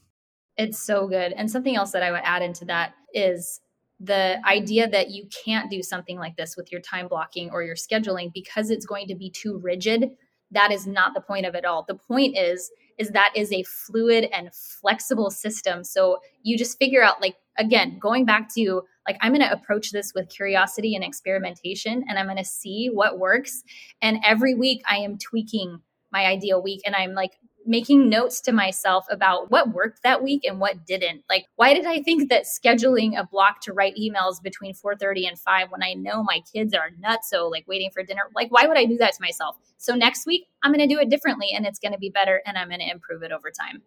it's 0.58 0.82
so 0.82 1.08
good 1.08 1.34
and 1.34 1.50
something 1.50 1.76
else 1.76 1.92
that 1.92 2.04
i 2.04 2.12
would 2.12 2.22
add 2.24 2.42
into 2.42 2.66
that 2.66 2.94
is 3.14 3.62
the 4.00 4.40
idea 4.46 4.88
that 4.88 5.10
you 5.10 5.28
can't 5.44 5.72
do 5.72 5.82
something 5.82 6.20
like 6.20 6.36
this 6.36 6.56
with 6.56 6.72
your 6.72 6.82
time 6.82 7.08
blocking 7.08 7.50
or 7.50 7.64
your 7.64 7.76
scheduling 7.76 8.32
because 8.32 8.70
it's 8.70 8.86
going 8.86 9.08
to 9.08 9.16
be 9.16 9.30
too 9.30 9.58
rigid 9.58 10.12
that 10.52 10.72
is 10.72 10.88
not 10.88 11.14
the 11.14 11.22
point 11.22 11.46
of 11.46 11.56
it 11.56 11.66
all 11.66 11.84
the 11.88 11.96
point 11.96 12.38
is 12.38 12.70
is 12.98 13.10
that 13.10 13.32
is 13.36 13.52
a 13.52 13.64
fluid 13.64 14.28
and 14.34 14.54
flexible 14.54 15.30
system. 15.30 15.84
So 15.84 16.20
you 16.44 16.58
just 16.58 16.78
figure 16.78 17.04
out 17.04 17.22
like 17.22 17.36
again 17.58 17.98
going 18.00 18.26
back 18.26 18.54
to 18.54 18.84
like 19.08 19.18
i'm 19.22 19.34
going 19.34 19.42
to 19.42 19.52
approach 19.52 19.92
this 19.92 20.14
with 20.14 20.30
curiosity 20.30 20.96
and 20.96 21.04
experimentation 21.04 22.04
and 22.08 22.20
i'm 22.20 22.26
going 22.26 22.38
to 22.38 22.46
see 22.46 22.90
what 22.92 23.20
works. 23.20 23.64
And 24.02 24.20
every 24.26 24.56
week 24.56 24.82
i 24.88 24.98
am 24.98 25.18
tweaking 25.18 25.82
my 26.12 26.26
ideal 26.26 26.62
week 26.62 26.82
and 26.86 26.96
i'm 26.96 27.14
like 27.14 27.34
making 27.68 28.10
notes 28.10 28.42
to 28.42 28.52
myself 28.52 29.06
about 29.10 29.52
what 29.52 29.74
worked 29.74 30.02
that 30.04 30.24
week 30.24 30.44
and 30.44 30.60
what 30.60 30.86
didn't 30.86 31.24
like 31.30 31.46
why 31.56 31.74
did 31.74 31.86
i 31.86 32.02
think 32.02 32.30
that 32.30 32.46
scheduling 32.46 33.18
a 33.18 33.26
block 33.26 33.62
to 33.62 33.74
write 33.74 33.96
emails 33.96 34.42
between 34.42 34.74
4.30 34.74 35.28
and 35.28 35.40
5 35.40 35.72
when 35.72 35.84
i 35.84 35.94
know 35.94 36.24
my 36.24 36.42
kids 36.54 36.74
are 36.74 36.92
nuts 37.00 37.30
so 37.30 37.48
like 37.48 37.68
waiting 37.68 37.92
for 37.92 38.04
dinner 38.04 38.24
like 38.36 38.50
why 38.50 38.66
would 38.66 38.78
i 38.78 38.86
do 38.86 38.98
that 38.98 39.14
to 39.14 39.22
myself 39.22 39.58
so 39.78 39.96
next 39.96 40.26
week 40.26 40.48
i'm 40.64 40.72
going 40.72 40.88
to 40.88 40.94
do 40.94 41.00
it 41.00 41.10
differently 41.10 41.50
and 41.54 41.66
it's 41.66 41.80
going 41.80 41.94
to 41.94 42.00
be 42.00 42.10
better 42.10 42.42
and 42.46 42.58
i'm 42.58 42.70
going 42.70 42.80
to 42.80 42.90
improve 42.90 43.24
it 43.24 43.32
over 43.32 43.52
time 43.52 43.82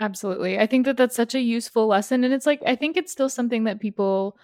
Absolutely. 0.00 0.58
I 0.58 0.66
think 0.66 0.86
that 0.86 0.96
that's 0.96 1.14
such 1.14 1.36
a 1.36 1.40
useful 1.40 1.86
lesson. 1.86 2.24
And 2.24 2.34
it's 2.34 2.46
like, 2.46 2.60
I 2.66 2.74
think 2.74 2.96
it's 2.96 3.12
still 3.12 3.28
something 3.28 3.62
that 3.64 3.78
people 3.78 4.36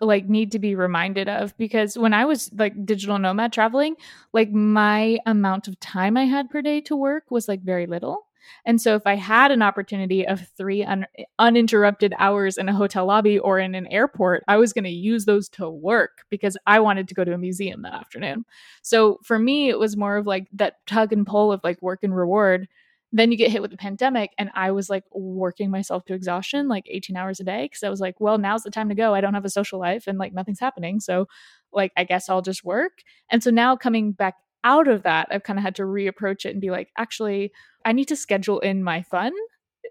like 0.00 0.28
need 0.28 0.52
to 0.52 0.58
be 0.58 0.74
reminded 0.74 1.28
of 1.28 1.56
because 1.56 1.96
when 1.96 2.14
I 2.14 2.24
was 2.24 2.50
like 2.52 2.86
digital 2.86 3.18
nomad 3.18 3.52
traveling, 3.52 3.96
like 4.32 4.50
my 4.50 5.18
amount 5.26 5.68
of 5.68 5.78
time 5.80 6.16
I 6.16 6.24
had 6.24 6.50
per 6.50 6.62
day 6.62 6.80
to 6.82 6.96
work 6.96 7.30
was 7.30 7.48
like 7.48 7.62
very 7.62 7.86
little. 7.86 8.26
And 8.64 8.80
so 8.80 8.94
if 8.94 9.06
I 9.06 9.14
had 9.14 9.50
an 9.50 9.62
opportunity 9.62 10.26
of 10.26 10.48
three 10.56 10.82
un- 10.82 11.06
uninterrupted 11.38 12.14
hours 12.18 12.58
in 12.58 12.68
a 12.68 12.74
hotel 12.74 13.06
lobby 13.06 13.38
or 13.38 13.58
in 13.58 13.74
an 13.74 13.86
airport, 13.88 14.42
I 14.48 14.56
was 14.56 14.72
going 14.72 14.84
to 14.84 14.90
use 14.90 15.24
those 15.24 15.48
to 15.50 15.68
work 15.68 16.24
because 16.30 16.56
I 16.66 16.80
wanted 16.80 17.08
to 17.08 17.14
go 17.14 17.24
to 17.24 17.34
a 17.34 17.38
museum 17.38 17.82
that 17.82 17.94
afternoon. 17.94 18.44
So 18.82 19.18
for 19.22 19.38
me, 19.38 19.68
it 19.68 19.78
was 19.78 19.96
more 19.96 20.16
of 20.16 20.26
like 20.26 20.48
that 20.54 20.84
tug 20.86 21.12
and 21.12 21.26
pull 21.26 21.52
of 21.52 21.60
like 21.62 21.80
work 21.80 22.00
and 22.02 22.16
reward 22.16 22.68
then 23.12 23.32
you 23.32 23.36
get 23.36 23.50
hit 23.50 23.62
with 23.62 23.70
the 23.70 23.76
pandemic 23.76 24.30
and 24.38 24.50
i 24.54 24.70
was 24.70 24.88
like 24.88 25.04
working 25.12 25.70
myself 25.70 26.04
to 26.04 26.14
exhaustion 26.14 26.68
like 26.68 26.84
18 26.88 27.16
hours 27.16 27.40
a 27.40 27.44
day 27.44 27.64
because 27.64 27.82
i 27.82 27.90
was 27.90 28.00
like 28.00 28.20
well 28.20 28.38
now's 28.38 28.62
the 28.62 28.70
time 28.70 28.88
to 28.88 28.94
go. 28.94 29.14
I 29.14 29.20
don't 29.20 29.34
have 29.34 29.44
a 29.44 29.50
social 29.50 29.78
life 29.80 30.06
and 30.06 30.18
like 30.18 30.32
nothing's 30.32 30.60
happening 30.60 31.00
so 31.00 31.26
like 31.72 31.92
i 31.96 32.04
guess 32.04 32.28
i'll 32.28 32.42
just 32.42 32.64
work. 32.64 33.02
And 33.30 33.42
so 33.42 33.50
now 33.50 33.76
coming 33.76 34.12
back 34.12 34.34
out 34.62 34.88
of 34.88 35.02
that 35.04 35.28
i've 35.30 35.42
kind 35.42 35.58
of 35.58 35.62
had 35.62 35.74
to 35.76 35.82
reapproach 35.82 36.44
it 36.44 36.50
and 36.50 36.60
be 36.60 36.70
like 36.70 36.90
actually 36.98 37.50
i 37.84 37.92
need 37.92 38.08
to 38.08 38.16
schedule 38.16 38.58
in 38.60 38.84
my 38.84 39.02
fun 39.02 39.32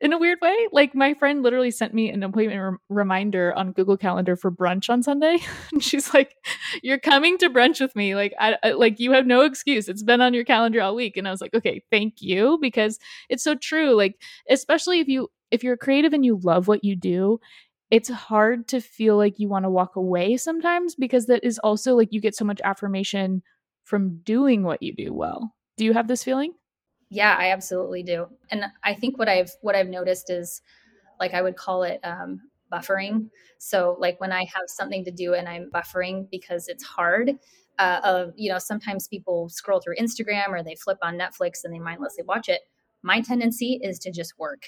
in 0.02 0.14
a 0.14 0.18
weird 0.18 0.40
way. 0.42 0.56
Like 0.72 0.96
my 0.96 1.14
friend 1.14 1.44
literally 1.44 1.72
sent 1.72 1.94
me 1.94 2.10
an 2.10 2.24
appointment 2.24 2.62
re- 2.62 2.78
reminder 2.90 3.54
on 3.56 3.72
Google 3.72 3.98
Calendar 3.98 4.36
for 4.36 4.52
brunch 4.52 4.90
on 4.90 5.04
Sunday, 5.04 5.40
and 5.72 5.84
she's 5.84 6.14
like, 6.14 6.36
"You're 6.82 7.00
coming 7.00 7.38
to 7.40 7.50
brunch 7.50 7.80
with 7.80 7.96
me. 7.96 8.16
Like, 8.16 8.34
I, 8.40 8.58
I, 8.64 8.72
like 8.72 9.00
you 9.00 9.12
have 9.12 9.26
no 9.26 9.42
excuse. 9.42 9.88
It's 9.90 10.04
been 10.04 10.22
on 10.22 10.34
your 10.34 10.46
calendar 10.46 10.82
all 10.82 10.96
week." 10.96 11.18
And 11.18 11.28
I 11.28 11.32
was 11.32 11.42
like, 11.42 11.54
"Okay, 11.54 11.84
thank 11.92 12.22
you," 12.22 12.58
because 12.62 13.00
it's 13.30 13.44
so 13.44 13.56
true. 13.56 13.96
Like, 13.96 14.22
especially 14.50 15.00
if 15.00 15.08
you 15.08 15.30
if 15.52 15.64
you're 15.64 15.78
creative 15.78 16.14
and 16.14 16.26
you 16.26 16.40
love 16.44 16.68
what 16.68 16.84
you 16.84 16.96
do. 16.96 17.40
It's 17.92 18.10
hard 18.10 18.68
to 18.68 18.82
feel 18.82 19.18
like 19.18 19.40
you 19.40 19.50
want 19.50 19.66
to 19.66 19.70
walk 19.70 19.96
away 19.96 20.38
sometimes 20.38 20.94
because 20.94 21.26
that 21.26 21.44
is 21.44 21.58
also 21.60 21.96
like 21.96 22.10
you 22.12 22.22
get 22.22 22.36
so 22.36 22.46
much 22.46 22.62
affirmation 22.64 23.42
from 23.84 24.20
doing 24.20 24.62
what 24.62 24.84
you 24.84 24.94
do 24.94 25.12
well. 25.12 25.56
Do 25.76 25.86
you 25.86 25.94
have 25.94 26.08
this 26.08 26.24
feeling? 26.24 26.54
Yeah, 27.10 27.36
I 27.38 27.52
absolutely 27.52 28.04
do. 28.04 28.28
And 28.52 28.65
I 28.84 28.93
think 28.93 29.17
what 29.17 29.30
I've 29.30 29.52
what 29.62 29.76
I've 29.76 29.89
noticed 29.89 30.30
is 30.30 30.62
like 31.19 31.34
I 31.34 31.41
would 31.41 31.58
call 31.58 31.84
it 31.84 32.00
um, 32.04 32.41
buffering. 32.72 33.30
So 33.60 33.98
like 34.00 34.19
when 34.22 34.32
I 34.32 34.41
have 34.45 34.65
something 34.67 35.06
to 35.06 35.12
do 35.12 35.34
and 35.34 35.50
I'm 35.50 35.69
buffering 35.74 36.30
because 36.32 36.67
it's 36.67 36.84
hard. 36.84 37.32
Uh, 37.80 38.02
uh, 38.04 38.32
you 38.36 38.52
know, 38.52 38.60
sometimes 38.60 39.08
people 39.08 39.50
scroll 39.50 39.82
through 39.82 39.95
Instagram 39.98 40.50
or 40.50 40.63
they 40.63 40.76
flip 40.76 40.98
on 41.02 41.17
Netflix 41.17 41.63
and 41.63 41.74
they 41.74 41.80
mindlessly 41.80 42.24
watch 42.26 42.50
it. 42.50 42.62
My 43.04 43.22
tendency 43.22 43.80
is 43.84 44.00
to 44.00 44.12
just 44.12 44.38
work. 44.39 44.63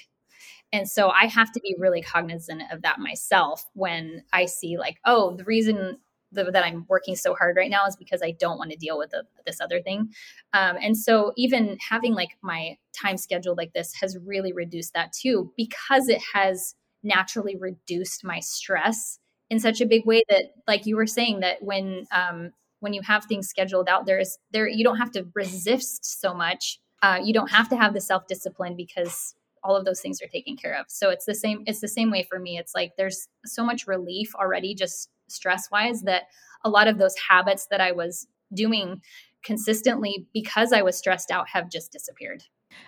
And 0.72 0.88
so 0.88 1.10
I 1.10 1.26
have 1.26 1.52
to 1.52 1.60
be 1.60 1.76
really 1.78 2.02
cognizant 2.02 2.62
of 2.72 2.82
that 2.82 2.98
myself 2.98 3.64
when 3.74 4.24
I 4.32 4.46
see, 4.46 4.78
like, 4.78 4.98
oh, 5.04 5.36
the 5.36 5.44
reason 5.44 5.98
the, 6.32 6.50
that 6.50 6.64
I'm 6.64 6.86
working 6.88 7.16
so 7.16 7.34
hard 7.34 7.56
right 7.56 7.70
now 7.70 7.86
is 7.86 7.96
because 7.96 8.22
I 8.22 8.32
don't 8.32 8.58
want 8.58 8.70
to 8.70 8.76
deal 8.76 8.98
with 8.98 9.10
the, 9.10 9.24
this 9.46 9.60
other 9.60 9.80
thing. 9.80 10.10
Um, 10.52 10.76
and 10.80 10.96
so 10.96 11.32
even 11.36 11.78
having 11.90 12.14
like 12.14 12.30
my 12.42 12.76
time 12.92 13.16
scheduled 13.16 13.58
like 13.58 13.72
this 13.72 13.94
has 14.00 14.18
really 14.24 14.52
reduced 14.52 14.94
that 14.94 15.12
too, 15.12 15.52
because 15.56 16.08
it 16.08 16.20
has 16.34 16.74
naturally 17.02 17.56
reduced 17.56 18.24
my 18.24 18.40
stress 18.40 19.18
in 19.50 19.60
such 19.60 19.80
a 19.80 19.86
big 19.86 20.06
way 20.06 20.22
that, 20.28 20.54
like 20.66 20.86
you 20.86 20.96
were 20.96 21.06
saying, 21.06 21.40
that 21.40 21.62
when 21.62 22.06
um, 22.10 22.52
when 22.80 22.94
you 22.94 23.02
have 23.02 23.24
things 23.26 23.48
scheduled 23.48 23.88
out, 23.88 24.06
there 24.06 24.18
is 24.18 24.38
there 24.50 24.66
you 24.66 24.82
don't 24.82 24.96
have 24.96 25.10
to 25.12 25.26
resist 25.34 26.20
so 26.20 26.32
much. 26.34 26.80
Uh, 27.02 27.20
you 27.22 27.34
don't 27.34 27.50
have 27.50 27.68
to 27.68 27.76
have 27.76 27.94
the 27.94 28.00
self 28.00 28.26
discipline 28.26 28.76
because 28.76 29.34
all 29.64 29.76
of 29.76 29.84
those 29.84 30.00
things 30.00 30.20
are 30.20 30.26
taken 30.26 30.56
care 30.56 30.78
of. 30.78 30.86
So 30.88 31.10
it's 31.10 31.24
the 31.24 31.34
same. 31.34 31.62
It's 31.66 31.80
the 31.80 31.88
same 31.88 32.10
way 32.10 32.26
for 32.28 32.38
me. 32.38 32.58
It's 32.58 32.74
like 32.74 32.92
there's 32.96 33.28
so 33.44 33.64
much 33.64 33.86
relief 33.86 34.34
already 34.34 34.74
just 34.74 35.08
stress 35.32 35.68
wise 35.70 36.02
that 36.02 36.24
a 36.64 36.70
lot 36.70 36.88
of 36.88 36.98
those 36.98 37.14
habits 37.28 37.66
that 37.70 37.80
I 37.80 37.92
was 37.92 38.26
doing 38.52 39.00
consistently 39.42 40.26
because 40.32 40.72
I 40.72 40.82
was 40.82 40.96
stressed 40.96 41.30
out 41.30 41.48
have 41.48 41.70
just 41.70 41.92
disappeared. 41.92 42.44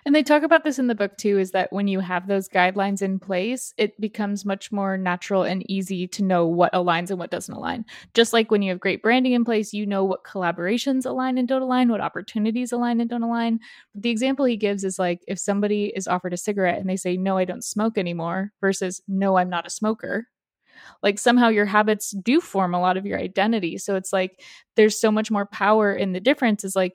And 0.06 0.14
they 0.14 0.22
talk 0.22 0.42
about 0.42 0.64
this 0.64 0.78
in 0.78 0.86
the 0.86 0.94
book 0.94 1.16
too 1.16 1.38
is 1.38 1.50
that 1.50 1.72
when 1.72 1.88
you 1.88 2.00
have 2.00 2.26
those 2.26 2.48
guidelines 2.48 3.02
in 3.02 3.18
place, 3.18 3.74
it 3.76 3.98
becomes 4.00 4.44
much 4.44 4.72
more 4.72 4.96
natural 4.96 5.42
and 5.42 5.68
easy 5.70 6.06
to 6.08 6.22
know 6.22 6.46
what 6.46 6.72
aligns 6.72 7.10
and 7.10 7.18
what 7.18 7.30
doesn't 7.30 7.54
align. 7.54 7.84
Just 8.14 8.32
like 8.32 8.50
when 8.50 8.62
you 8.62 8.70
have 8.70 8.80
great 8.80 9.02
branding 9.02 9.32
in 9.32 9.44
place, 9.44 9.72
you 9.72 9.86
know 9.86 10.04
what 10.04 10.24
collaborations 10.24 11.06
align 11.06 11.38
and 11.38 11.46
don't 11.46 11.62
align, 11.62 11.90
what 11.90 12.00
opportunities 12.00 12.72
align 12.72 13.00
and 13.00 13.10
don't 13.10 13.22
align. 13.22 13.60
But 13.94 14.02
The 14.02 14.10
example 14.10 14.44
he 14.44 14.56
gives 14.56 14.84
is 14.84 14.98
like 14.98 15.20
if 15.26 15.38
somebody 15.38 15.92
is 15.94 16.08
offered 16.08 16.32
a 16.32 16.38
cigarette 16.38 16.80
and 16.80 16.88
they 16.88 16.96
say, 16.96 17.16
No, 17.16 17.36
I 17.36 17.44
don't 17.44 17.64
smoke 17.64 17.98
anymore, 17.98 18.52
versus 18.60 19.02
No, 19.08 19.36
I'm 19.36 19.50
not 19.50 19.66
a 19.66 19.70
smoker 19.70 20.28
like 21.02 21.18
somehow 21.18 21.48
your 21.48 21.66
habits 21.66 22.10
do 22.10 22.40
form 22.40 22.74
a 22.74 22.80
lot 22.80 22.96
of 22.96 23.06
your 23.06 23.18
identity. 23.18 23.78
So 23.78 23.96
it's 23.96 24.12
like 24.12 24.42
there's 24.76 25.00
so 25.00 25.10
much 25.10 25.30
more 25.30 25.46
power 25.46 25.94
in 25.94 26.12
the 26.12 26.20
difference 26.20 26.64
is 26.64 26.76
like 26.76 26.94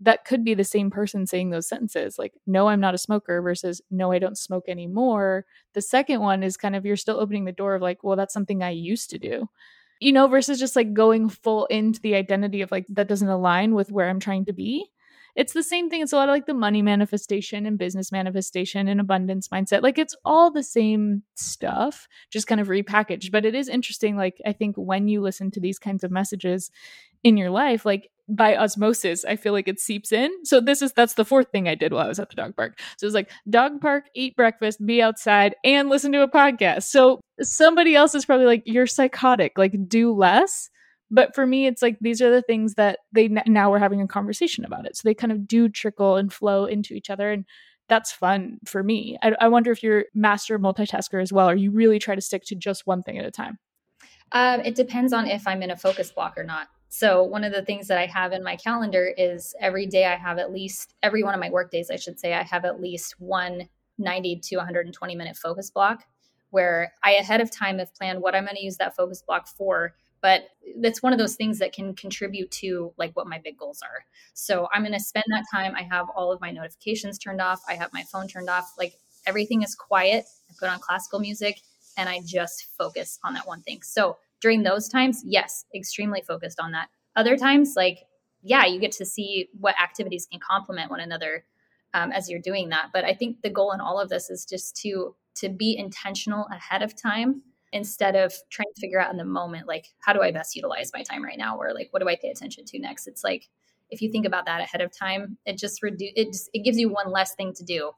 that 0.00 0.24
could 0.24 0.44
be 0.44 0.54
the 0.54 0.64
same 0.64 0.90
person 0.90 1.26
saying 1.26 1.50
those 1.50 1.68
sentences 1.68 2.18
like 2.18 2.32
no 2.46 2.68
i'm 2.68 2.80
not 2.80 2.94
a 2.94 2.98
smoker 2.98 3.42
versus 3.42 3.82
no 3.90 4.12
i 4.12 4.18
don't 4.18 4.38
smoke 4.38 4.64
anymore. 4.66 5.44
The 5.74 5.82
second 5.82 6.20
one 6.20 6.42
is 6.42 6.56
kind 6.56 6.74
of 6.74 6.86
you're 6.86 6.96
still 6.96 7.20
opening 7.20 7.44
the 7.44 7.52
door 7.52 7.74
of 7.74 7.82
like 7.82 8.02
well 8.02 8.16
that's 8.16 8.34
something 8.34 8.62
i 8.62 8.70
used 8.70 9.10
to 9.10 9.18
do 9.18 9.48
you 10.00 10.12
know 10.12 10.26
versus 10.26 10.58
just 10.58 10.74
like 10.76 10.94
going 10.94 11.28
full 11.28 11.66
into 11.66 12.00
the 12.00 12.14
identity 12.14 12.62
of 12.62 12.70
like 12.70 12.86
that 12.88 13.08
doesn't 13.08 13.28
align 13.28 13.74
with 13.74 13.92
where 13.92 14.08
i'm 14.08 14.20
trying 14.20 14.46
to 14.46 14.52
be 14.52 14.90
it's 15.36 15.52
the 15.52 15.62
same 15.62 15.88
thing. 15.90 16.02
It's 16.02 16.12
a 16.12 16.16
lot 16.16 16.28
of 16.28 16.32
like 16.32 16.46
the 16.46 16.54
money 16.54 16.82
manifestation 16.82 17.66
and 17.66 17.78
business 17.78 18.12
manifestation 18.12 18.88
and 18.88 19.00
abundance 19.00 19.48
mindset. 19.48 19.82
Like 19.82 19.98
it's 19.98 20.16
all 20.24 20.50
the 20.50 20.62
same 20.62 21.22
stuff, 21.34 22.08
just 22.30 22.46
kind 22.46 22.60
of 22.60 22.68
repackaged. 22.68 23.30
But 23.30 23.44
it 23.44 23.54
is 23.54 23.68
interesting. 23.68 24.16
Like, 24.16 24.40
I 24.44 24.52
think 24.52 24.76
when 24.76 25.08
you 25.08 25.20
listen 25.20 25.50
to 25.52 25.60
these 25.60 25.78
kinds 25.78 26.04
of 26.04 26.10
messages 26.10 26.70
in 27.22 27.36
your 27.36 27.50
life, 27.50 27.84
like 27.84 28.10
by 28.28 28.56
osmosis, 28.56 29.24
I 29.24 29.36
feel 29.36 29.52
like 29.52 29.68
it 29.68 29.80
seeps 29.80 30.12
in. 30.12 30.30
So 30.44 30.60
this 30.60 30.82
is 30.82 30.92
that's 30.92 31.14
the 31.14 31.24
fourth 31.24 31.50
thing 31.50 31.68
I 31.68 31.74
did 31.74 31.92
while 31.92 32.04
I 32.04 32.08
was 32.08 32.20
at 32.20 32.30
the 32.30 32.36
dog 32.36 32.56
park. 32.56 32.78
So 32.96 33.06
it's 33.06 33.14
like 33.14 33.30
dog 33.48 33.80
park, 33.80 34.04
eat 34.14 34.36
breakfast, 34.36 34.84
be 34.84 35.02
outside, 35.02 35.56
and 35.64 35.88
listen 35.88 36.12
to 36.12 36.22
a 36.22 36.28
podcast. 36.28 36.84
So 36.84 37.20
somebody 37.40 37.94
else 37.94 38.14
is 38.14 38.24
probably 38.24 38.46
like, 38.46 38.62
you're 38.66 38.86
psychotic, 38.86 39.58
like 39.58 39.88
do 39.88 40.12
less 40.14 40.70
but 41.10 41.34
for 41.34 41.46
me 41.46 41.66
it's 41.66 41.82
like 41.82 41.98
these 42.00 42.22
are 42.22 42.30
the 42.30 42.42
things 42.42 42.74
that 42.74 43.00
they 43.12 43.28
now 43.28 43.70
we're 43.70 43.78
having 43.78 44.00
a 44.00 44.06
conversation 44.06 44.64
about 44.64 44.86
it 44.86 44.96
so 44.96 45.02
they 45.04 45.14
kind 45.14 45.32
of 45.32 45.46
do 45.46 45.68
trickle 45.68 46.16
and 46.16 46.32
flow 46.32 46.64
into 46.64 46.94
each 46.94 47.10
other 47.10 47.30
and 47.30 47.44
that's 47.88 48.12
fun 48.12 48.58
for 48.64 48.82
me 48.82 49.18
I, 49.22 49.34
I 49.40 49.48
wonder 49.48 49.72
if 49.72 49.82
you're 49.82 50.04
master 50.14 50.58
multitasker 50.58 51.20
as 51.20 51.32
well 51.32 51.48
or 51.50 51.54
you 51.54 51.70
really 51.70 51.98
try 51.98 52.14
to 52.14 52.20
stick 52.20 52.44
to 52.46 52.54
just 52.54 52.86
one 52.86 53.02
thing 53.02 53.18
at 53.18 53.24
a 53.24 53.30
time 53.30 53.58
Um, 54.32 54.60
it 54.60 54.74
depends 54.74 55.12
on 55.12 55.26
if 55.26 55.46
I'm 55.46 55.62
in 55.62 55.70
a 55.70 55.76
focus 55.76 56.12
block 56.12 56.38
or 56.38 56.44
not. 56.44 56.68
So 56.88 57.22
one 57.22 57.44
of 57.44 57.52
the 57.52 57.62
things 57.62 57.88
that 57.88 57.98
I 57.98 58.06
have 58.06 58.32
in 58.32 58.42
my 58.42 58.56
calendar 58.56 59.12
is 59.16 59.54
every 59.60 59.86
day 59.86 60.06
I 60.06 60.16
have 60.16 60.38
at 60.38 60.52
least 60.52 60.94
every 61.02 61.22
one 61.22 61.34
of 61.34 61.40
my 61.40 61.50
work 61.50 61.70
days, 61.70 61.90
I 61.90 61.96
should 61.96 62.18
say, 62.18 62.34
I 62.34 62.42
have 62.42 62.64
at 62.64 62.80
least 62.80 63.14
one 63.20 63.68
90 63.98 64.36
to 64.36 64.56
120 64.56 65.14
minute 65.14 65.36
focus 65.36 65.70
block 65.70 66.04
where 66.50 66.92
I 67.04 67.12
ahead 67.12 67.40
of 67.40 67.50
time 67.50 67.78
have 67.78 67.94
planned 67.94 68.20
what 68.20 68.34
I'm 68.34 68.44
going 68.44 68.56
to 68.56 68.64
use 68.64 68.76
that 68.78 68.96
focus 68.96 69.22
block 69.22 69.46
for. 69.46 69.94
But 70.22 70.48
that's 70.80 71.02
one 71.02 71.12
of 71.12 71.18
those 71.18 71.36
things 71.36 71.58
that 71.58 71.72
can 71.72 71.94
contribute 71.94 72.50
to 72.50 72.92
like 72.98 73.12
what 73.14 73.26
my 73.26 73.38
big 73.38 73.56
goals 73.56 73.80
are. 73.82 74.04
So 74.34 74.68
I'm 74.72 74.82
going 74.82 74.92
to 74.92 75.00
spend 75.00 75.24
that 75.28 75.46
time. 75.52 75.74
I 75.74 75.82
have 75.82 76.06
all 76.14 76.30
of 76.30 76.40
my 76.40 76.50
notifications 76.50 77.18
turned 77.18 77.40
off. 77.40 77.60
I 77.68 77.74
have 77.74 77.92
my 77.92 78.02
phone 78.12 78.28
turned 78.28 78.50
off. 78.50 78.72
Like 78.78 78.94
everything 79.26 79.62
is 79.62 79.74
quiet. 79.74 80.26
I 80.50 80.54
put 80.58 80.68
on 80.68 80.78
classical 80.78 81.20
music 81.20 81.60
and 81.96 82.08
I 82.08 82.20
just 82.24 82.66
focus 82.76 83.18
on 83.24 83.34
that 83.34 83.46
one 83.46 83.62
thing. 83.62 83.80
So 83.82 84.18
during 84.40 84.62
those 84.62 84.88
times, 84.88 85.22
yes, 85.24 85.64
extremely 85.74 86.22
focused 86.22 86.60
on 86.60 86.72
that. 86.72 86.88
Other 87.16 87.36
times, 87.36 87.74
like, 87.76 87.98
yeah, 88.42 88.64
you 88.66 88.80
get 88.80 88.92
to 88.92 89.04
see 89.04 89.48
what 89.58 89.74
activities 89.80 90.26
can 90.30 90.40
complement 90.40 90.90
one 90.90 91.00
another 91.00 91.44
um, 91.92 92.12
as 92.12 92.30
you're 92.30 92.40
doing 92.40 92.70
that. 92.70 92.88
But 92.92 93.04
I 93.04 93.14
think 93.14 93.42
the 93.42 93.50
goal 93.50 93.72
in 93.72 93.80
all 93.80 94.00
of 94.00 94.08
this 94.08 94.30
is 94.30 94.44
just 94.44 94.76
to 94.82 95.14
to 95.36 95.48
be 95.48 95.76
intentional 95.76 96.46
ahead 96.50 96.82
of 96.82 97.00
time 97.00 97.42
instead 97.72 98.16
of 98.16 98.32
trying 98.50 98.68
to 98.74 98.80
figure 98.80 99.00
out 99.00 99.10
in 99.10 99.16
the 99.16 99.24
moment, 99.24 99.66
like, 99.68 99.86
how 100.00 100.12
do 100.12 100.22
I 100.22 100.32
best 100.32 100.56
utilize 100.56 100.90
my 100.94 101.02
time 101.02 101.24
right 101.24 101.38
now, 101.38 101.56
or 101.56 101.72
like, 101.74 101.88
what 101.90 102.02
do 102.02 102.08
I 102.08 102.16
pay 102.16 102.30
attention 102.30 102.64
to 102.66 102.78
next? 102.78 103.06
It's 103.06 103.24
like 103.24 103.48
if 103.90 104.00
you 104.00 104.10
think 104.10 104.26
about 104.26 104.46
that 104.46 104.60
ahead 104.60 104.80
of 104.80 104.96
time, 104.96 105.36
it 105.44 105.58
just 105.58 105.82
reduce 105.82 106.12
it. 106.14 106.26
Just, 106.28 106.50
it 106.52 106.64
gives 106.64 106.78
you 106.78 106.88
one 106.88 107.10
less 107.10 107.34
thing 107.34 107.52
to 107.54 107.64
do 107.64 107.92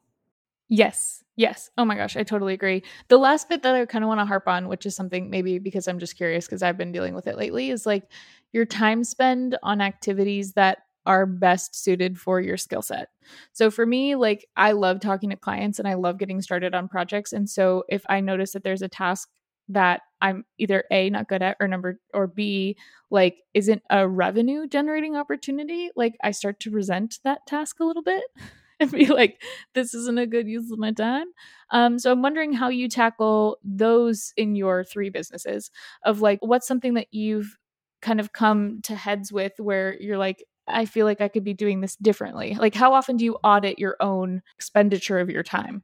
Yes. 0.69 1.23
Yes. 1.37 1.71
Oh 1.77 1.85
my 1.85 1.97
gosh, 1.97 2.17
I 2.17 2.23
totally 2.23 2.55
agree. 2.55 2.83
The 3.09 3.19
last 3.19 3.51
bit 3.51 3.63
that 3.63 3.75
I 3.75 3.85
kind 3.85 4.05
of 4.05 4.09
want 4.09 4.21
to 4.21 4.25
harp 4.25 4.49
on, 4.49 4.69
which 4.69 4.87
is 4.87 4.97
something 4.97 5.29
maybe 5.29 5.59
because 5.59 5.87
I'm 5.87 5.99
just 5.99 6.17
curious 6.17 6.47
because 6.47 6.63
I've 6.63 6.79
been 6.79 6.93
dealing 6.93 7.15
with 7.15 7.27
it 7.27 7.37
lately, 7.37 7.69
is 7.69 7.85
like 7.85 8.05
your 8.53 8.65
time 8.65 9.05
spend 9.05 9.59
on 9.63 9.83
activities 9.83 10.55
that 10.55 10.79
are 11.05 11.27
best 11.27 11.75
suited 11.75 12.19
for 12.19 12.41
your 12.41 12.57
skill 12.57 12.81
set. 12.81 13.09
So 13.53 13.71
for 13.71 13.85
me, 13.85 14.15
like 14.15 14.47
I 14.57 14.73
love 14.73 15.01
talking 15.01 15.29
to 15.29 15.37
clients 15.37 15.79
and 15.79 15.87
I 15.87 15.93
love 15.93 16.17
getting 16.17 16.41
started 16.41 16.75
on 16.75 16.89
projects. 16.89 17.35
And 17.35 17.51
so 17.51 17.85
if 17.91 18.03
I 18.09 18.21
notice 18.21 18.53
that 18.53 18.65
there's 18.65 18.83
a 18.83 18.89
task 18.89 19.29
that 19.68 20.03
I'm 20.20 20.44
either 20.59 20.85
A, 20.90 21.11
not 21.11 21.29
good 21.29 21.42
at, 21.42 21.57
or 21.61 21.68
number, 21.68 21.98
or 22.14 22.27
B, 22.27 22.77
like 23.11 23.38
isn't 23.55 23.83
a 23.90 24.07
revenue 24.09 24.66
generating 24.66 25.16
opportunity, 25.16 25.90
like 25.96 26.16
I 26.22 26.31
start 26.31 26.61
to 26.61 26.70
resent 26.70 27.18
that 27.25 27.46
task 27.46 27.81
a 27.81 27.85
little 27.85 28.03
bit. 28.03 28.25
and 28.81 28.90
be 28.90 29.07
like, 29.07 29.40
this 29.75 29.94
isn't 29.94 30.18
a 30.18 30.27
good 30.27 30.48
use 30.48 30.70
of 30.72 30.79
my 30.79 30.90
time. 30.90 31.27
Um, 31.70 31.98
so 31.98 32.11
I'm 32.11 32.20
wondering 32.20 32.53
how 32.53 32.68
you 32.68 32.88
tackle 32.88 33.59
those 33.62 34.33
in 34.37 34.57
your 34.57 34.83
three 34.83 35.09
businesses 35.09 35.70
of 36.05 36.20
like, 36.20 36.40
what's 36.42 36.66
something 36.66 36.94
that 36.94 37.07
you've 37.12 37.57
kind 38.01 38.18
of 38.18 38.33
come 38.33 38.81
to 38.83 38.96
heads 38.96 39.33
with 39.33 39.53
where 39.59 39.96
you're 40.01 40.18
like, 40.18 40.44
I 40.66 40.85
feel 40.85 41.07
like 41.07 41.20
I 41.20 41.29
could 41.29 41.44
be 41.44 41.55
doing 41.55 41.81
this 41.81 41.96
differently. 41.96 42.57
Like, 42.59 42.75
how 42.75 42.92
often 42.94 43.16
do 43.16 43.25
you 43.25 43.35
audit 43.42 43.79
your 43.79 43.96
own 44.01 44.42
expenditure 44.57 45.18
of 45.18 45.31
your 45.31 45.42
time? 45.42 45.83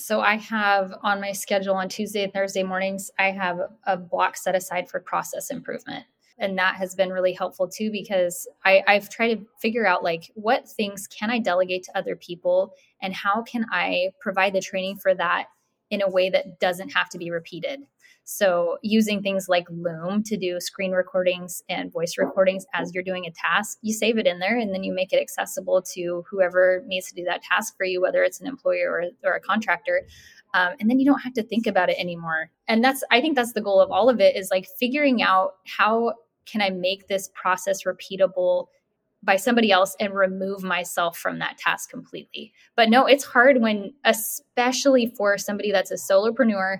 So 0.00 0.20
I 0.20 0.36
have 0.36 0.94
on 1.02 1.20
my 1.20 1.32
schedule 1.32 1.74
on 1.74 1.88
Tuesday 1.88 2.24
and 2.24 2.32
Thursday 2.32 2.62
mornings, 2.62 3.10
I 3.18 3.30
have 3.30 3.60
a 3.84 3.96
block 3.96 4.36
set 4.36 4.54
aside 4.54 4.88
for 4.88 4.98
process 4.98 5.50
improvement. 5.50 6.06
And 6.38 6.56
that 6.58 6.76
has 6.76 6.94
been 6.94 7.10
really 7.10 7.34
helpful 7.34 7.68
too 7.68 7.90
because 7.92 8.48
I, 8.64 8.82
i've 8.86 9.10
tried 9.10 9.34
to 9.34 9.46
figure 9.60 9.86
out 9.86 10.02
like 10.02 10.30
what 10.34 10.66
things 10.66 11.06
can 11.06 11.30
i 11.30 11.38
delegate 11.38 11.82
to 11.84 11.98
other 11.98 12.16
people 12.16 12.72
and 13.02 13.12
how 13.12 13.42
can 13.42 13.66
i 13.70 14.08
provide 14.20 14.54
the 14.54 14.62
training 14.62 14.96
for 14.96 15.14
that 15.14 15.48
in 15.90 16.00
a 16.00 16.08
way 16.08 16.30
that 16.30 16.58
doesn't 16.58 16.90
have 16.90 17.10
to 17.10 17.18
be 17.18 17.30
repeated 17.30 17.80
so 18.32 18.78
using 18.82 19.22
things 19.22 19.48
like 19.48 19.66
loom 19.70 20.22
to 20.22 20.36
do 20.36 20.60
screen 20.60 20.92
recordings 20.92 21.62
and 21.68 21.92
voice 21.92 22.16
recordings 22.18 22.64
as 22.74 22.92
you're 22.94 23.02
doing 23.04 23.26
a 23.26 23.30
task 23.30 23.78
you 23.82 23.92
save 23.92 24.18
it 24.18 24.26
in 24.26 24.38
there 24.38 24.58
and 24.58 24.74
then 24.74 24.82
you 24.82 24.92
make 24.92 25.12
it 25.12 25.20
accessible 25.20 25.82
to 25.82 26.24
whoever 26.30 26.82
needs 26.86 27.08
to 27.08 27.14
do 27.14 27.24
that 27.24 27.42
task 27.42 27.76
for 27.76 27.84
you 27.84 28.00
whether 28.00 28.22
it's 28.22 28.40
an 28.40 28.46
employer 28.46 28.90
or, 28.90 29.30
or 29.30 29.36
a 29.36 29.40
contractor 29.40 30.06
um, 30.52 30.72
and 30.80 30.90
then 30.90 30.98
you 30.98 31.06
don't 31.06 31.20
have 31.20 31.34
to 31.34 31.42
think 31.42 31.66
about 31.66 31.90
it 31.90 31.96
anymore 31.98 32.50
and 32.68 32.82
that's 32.82 33.02
i 33.10 33.20
think 33.20 33.36
that's 33.36 33.52
the 33.52 33.60
goal 33.60 33.80
of 33.80 33.90
all 33.90 34.08
of 34.08 34.20
it 34.20 34.36
is 34.36 34.50
like 34.50 34.66
figuring 34.78 35.22
out 35.22 35.54
how 35.66 36.14
can 36.50 36.60
I 36.60 36.70
make 36.70 37.06
this 37.06 37.30
process 37.34 37.84
repeatable 37.84 38.66
by 39.22 39.36
somebody 39.36 39.70
else 39.70 39.94
and 40.00 40.14
remove 40.14 40.62
myself 40.62 41.16
from 41.16 41.38
that 41.38 41.58
task 41.58 41.90
completely? 41.90 42.52
But 42.74 42.88
no, 42.88 43.06
it's 43.06 43.24
hard 43.24 43.60
when, 43.60 43.92
especially 44.04 45.12
for 45.16 45.38
somebody 45.38 45.70
that's 45.70 45.90
a 45.90 45.94
solopreneur 45.94 46.78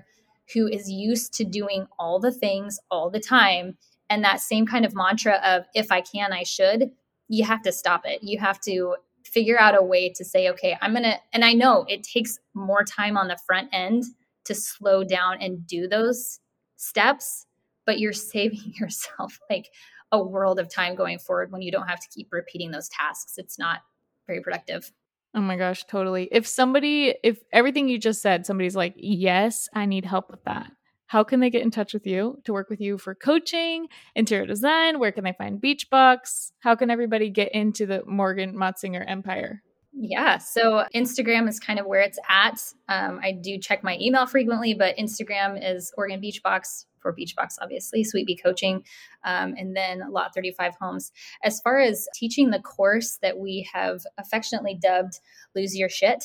who 0.55 0.67
is 0.67 0.91
used 0.91 1.33
to 1.35 1.45
doing 1.45 1.87
all 1.99 2.19
the 2.19 2.33
things 2.33 2.79
all 2.91 3.11
the 3.11 3.21
time. 3.21 3.77
And 4.09 4.25
that 4.25 4.41
same 4.41 4.67
kind 4.67 4.85
of 4.85 4.95
mantra 4.95 5.41
of 5.45 5.65
if 5.75 5.93
I 5.93 6.01
can, 6.01 6.33
I 6.33 6.43
should, 6.43 6.91
you 7.29 7.45
have 7.45 7.63
to 7.63 7.73
stop 7.73 8.03
it. 8.05 8.23
You 8.23 8.39
have 8.41 8.61
to 8.63 8.97
figure 9.25 9.61
out 9.61 9.79
a 9.79 9.83
way 9.83 10.13
to 10.17 10.25
say, 10.25 10.49
okay, 10.51 10.77
I'm 10.81 10.93
going 10.93 11.05
to, 11.05 11.17
and 11.33 11.45
I 11.45 11.53
know 11.53 11.85
it 11.89 12.03
takes 12.03 12.39
more 12.55 12.83
time 12.83 13.17
on 13.17 13.29
the 13.29 13.39
front 13.47 13.69
end 13.73 14.05
to 14.47 14.55
slow 14.55 15.05
down 15.05 15.41
and 15.41 15.67
do 15.67 15.87
those 15.87 16.41
steps 16.77 17.47
but 17.91 17.99
you're 17.99 18.13
saving 18.35 18.75
yourself 18.79 19.39
like 19.51 19.67
a 20.13 20.23
world 20.23 20.59
of 20.59 20.73
time 20.73 20.95
going 20.95 21.19
forward 21.19 21.53
when 21.53 21.63
you 21.63 21.71
don't 21.71 21.89
have 21.89 22.01
to 22.01 22.09
keep 22.15 22.29
repeating 22.33 22.71
those 22.71 22.89
tasks. 22.89 23.35
It's 23.37 23.59
not 23.59 23.81
very 24.27 24.41
productive. 24.41 24.93
Oh 25.35 25.41
my 25.41 25.57
gosh, 25.57 25.85
totally. 25.85 26.29
If 26.33 26.47
somebody, 26.47 27.15
if 27.23 27.39
everything 27.53 27.89
you 27.89 27.99
just 27.99 28.21
said, 28.21 28.47
somebody's 28.47 28.75
like, 28.75 28.95
yes, 28.97 29.69
I 29.75 29.87
need 29.87 30.05
help 30.05 30.31
with 30.31 30.43
that. 30.45 30.73
How 31.07 31.25
can 31.25 31.41
they 31.41 31.51
get 31.51 31.63
in 31.63 31.71
touch 31.71 31.93
with 31.93 32.07
you 32.07 32.41
to 32.45 32.53
work 32.53 32.71
with 32.71 32.81
you 32.81 32.99
for 32.99 33.15
coaching, 33.15 33.89
interior 34.15 34.47
design? 34.47 34.99
Where 34.99 35.13
can 35.13 35.25
they 35.25 35.33
find 35.33 35.61
Beachbox? 35.61 36.53
How 36.61 36.75
can 36.75 36.91
everybody 36.91 37.31
get 37.31 37.53
into 37.53 37.87
the 37.87 38.03
Morgan 38.07 38.55
Motsinger 38.55 39.05
empire? 39.07 39.63
Yeah, 39.93 40.39
so 40.39 40.85
Instagram 40.95 41.49
is 41.49 41.59
kind 41.59 41.79
of 41.79 41.87
where 41.87 42.01
it's 42.01 42.19
at. 42.29 42.61
Um, 42.89 43.21
I 43.23 43.33
do 43.33 43.59
check 43.59 43.83
my 43.83 43.99
email 44.01 44.27
frequently, 44.27 44.73
but 44.73 44.97
Instagram 44.97 45.59
is 45.63 45.93
Oregon 45.97 46.21
Beachbox 46.21 46.87
for 47.01 47.15
Beachbox, 47.15 47.57
obviously, 47.61 48.05
Sweet 48.05 48.27
Bee 48.27 48.37
Coaching, 48.37 48.85
um, 49.25 49.55
and 49.59 49.77
then 49.77 50.03
Lot 50.11 50.33
35 50.35 50.75
Homes. 50.81 51.13
As 51.43 51.61
far 51.61 51.79
as 51.79 52.07
teaching 52.15 52.51
the 52.51 52.61
course 52.61 53.19
that 53.23 53.39
we 53.39 53.69
have 53.73 54.01
affectionately 54.19 54.79
dubbed 54.81 55.19
Lose 55.57 55.77
Your 55.77 55.89
Shit, 55.89 56.25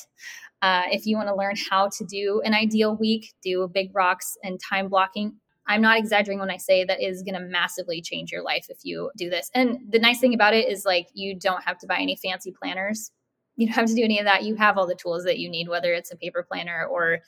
uh, 0.61 0.83
if 0.91 1.05
you 1.05 1.15
want 1.15 1.29
to 1.29 1.35
learn 1.35 1.55
how 1.69 1.89
to 1.89 2.05
do 2.05 2.41
an 2.45 2.53
ideal 2.53 2.95
week, 2.95 3.33
do 3.41 3.69
big 3.73 3.89
rocks 3.93 4.37
and 4.43 4.59
time 4.59 4.89
blocking, 4.89 5.37
I'm 5.67 5.81
not 5.81 5.97
exaggerating 5.97 6.39
when 6.39 6.51
I 6.51 6.57
say 6.57 6.83
that 6.83 7.01
is 7.01 7.23
going 7.23 7.33
to 7.35 7.47
massively 7.47 8.01
change 8.01 8.31
your 8.31 8.43
life 8.43 8.67
if 8.69 8.79
you 8.83 9.09
do 9.17 9.29
this. 9.29 9.49
And 9.53 9.79
the 9.89 9.99
nice 9.99 10.19
thing 10.19 10.33
about 10.33 10.53
it 10.53 10.69
is 10.69 10.85
like 10.85 11.07
you 11.13 11.37
don't 11.37 11.63
have 11.63 11.79
to 11.79 11.87
buy 11.87 11.97
any 11.97 12.15
fancy 12.15 12.51
planners. 12.51 13.11
You 13.57 13.67
don't 13.67 13.75
have 13.75 13.87
to 13.87 13.95
do 13.95 14.03
any 14.03 14.19
of 14.19 14.25
that. 14.25 14.43
You 14.43 14.55
have 14.55 14.77
all 14.77 14.87
the 14.87 14.95
tools 14.95 15.23
that 15.23 15.39
you 15.39 15.49
need, 15.49 15.69
whether 15.69 15.93
it's 15.93 16.11
a 16.11 16.17
paper 16.17 16.43
planner 16.43 16.85
or 16.85 17.19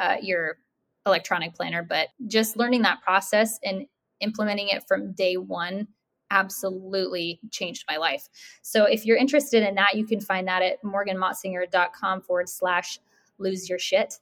uh, 0.00 0.16
your 0.20 0.58
electronic 1.06 1.54
planner, 1.54 1.82
but 1.82 2.08
just 2.26 2.56
learning 2.56 2.82
that 2.82 3.02
process 3.02 3.58
and 3.64 3.86
implementing 4.20 4.68
it 4.68 4.84
from 4.88 5.12
day 5.12 5.36
one 5.36 5.86
absolutely 6.30 7.38
changed 7.50 7.84
my 7.88 7.96
life. 7.96 8.28
So 8.62 8.84
if 8.84 9.06
you're 9.06 9.16
interested 9.16 9.66
in 9.66 9.76
that, 9.76 9.94
you 9.94 10.04
can 10.04 10.20
find 10.20 10.48
that 10.48 10.62
at 10.62 10.82
morganmotsinger.com 10.82 12.22
forward 12.22 12.48
slash 12.48 12.98
lose 13.38 13.68
your 13.68 13.78
shit. 13.78 14.14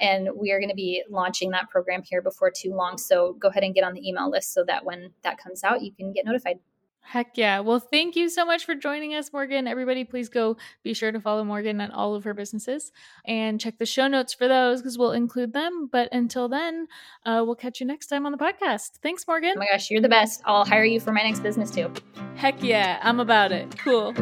And 0.00 0.30
we 0.34 0.50
are 0.50 0.58
going 0.58 0.70
to 0.70 0.74
be 0.74 1.04
launching 1.08 1.50
that 1.50 1.70
program 1.70 2.02
here 2.02 2.22
before 2.22 2.50
too 2.50 2.74
long. 2.74 2.98
So 2.98 3.34
go 3.34 3.48
ahead 3.48 3.62
and 3.62 3.74
get 3.74 3.84
on 3.84 3.94
the 3.94 4.06
email 4.06 4.30
list 4.30 4.52
so 4.52 4.64
that 4.64 4.84
when 4.84 5.10
that 5.22 5.38
comes 5.38 5.62
out, 5.62 5.82
you 5.82 5.92
can 5.92 6.12
get 6.12 6.24
notified. 6.24 6.58
Heck 7.04 7.36
yeah. 7.36 7.60
Well, 7.60 7.78
thank 7.78 8.16
you 8.16 8.30
so 8.30 8.46
much 8.46 8.64
for 8.64 8.74
joining 8.74 9.14
us, 9.14 9.32
Morgan. 9.32 9.66
Everybody, 9.66 10.04
please 10.04 10.28
go 10.28 10.56
be 10.82 10.94
sure 10.94 11.12
to 11.12 11.20
follow 11.20 11.44
Morgan 11.44 11.80
on 11.80 11.90
all 11.90 12.14
of 12.14 12.24
her 12.24 12.32
businesses 12.32 12.90
and 13.26 13.60
check 13.60 13.78
the 13.78 13.84
show 13.84 14.08
notes 14.08 14.32
for 14.32 14.48
those 14.48 14.80
because 14.80 14.96
we'll 14.96 15.12
include 15.12 15.52
them. 15.52 15.88
But 15.90 16.08
until 16.12 16.48
then, 16.48 16.86
uh, 17.26 17.42
we'll 17.44 17.56
catch 17.56 17.80
you 17.80 17.86
next 17.86 18.06
time 18.06 18.24
on 18.24 18.32
the 18.32 18.38
podcast. 18.38 18.92
Thanks, 19.02 19.26
Morgan. 19.26 19.54
Oh 19.56 19.58
my 19.58 19.66
gosh, 19.70 19.90
you're 19.90 20.00
the 20.00 20.08
best. 20.08 20.42
I'll 20.46 20.64
hire 20.64 20.84
you 20.84 21.00
for 21.00 21.12
my 21.12 21.22
next 21.22 21.40
business 21.40 21.70
too. 21.70 21.92
Heck 22.36 22.62
yeah. 22.62 22.98
I'm 23.02 23.20
about 23.20 23.52
it. 23.52 23.76
Cool. 23.78 24.12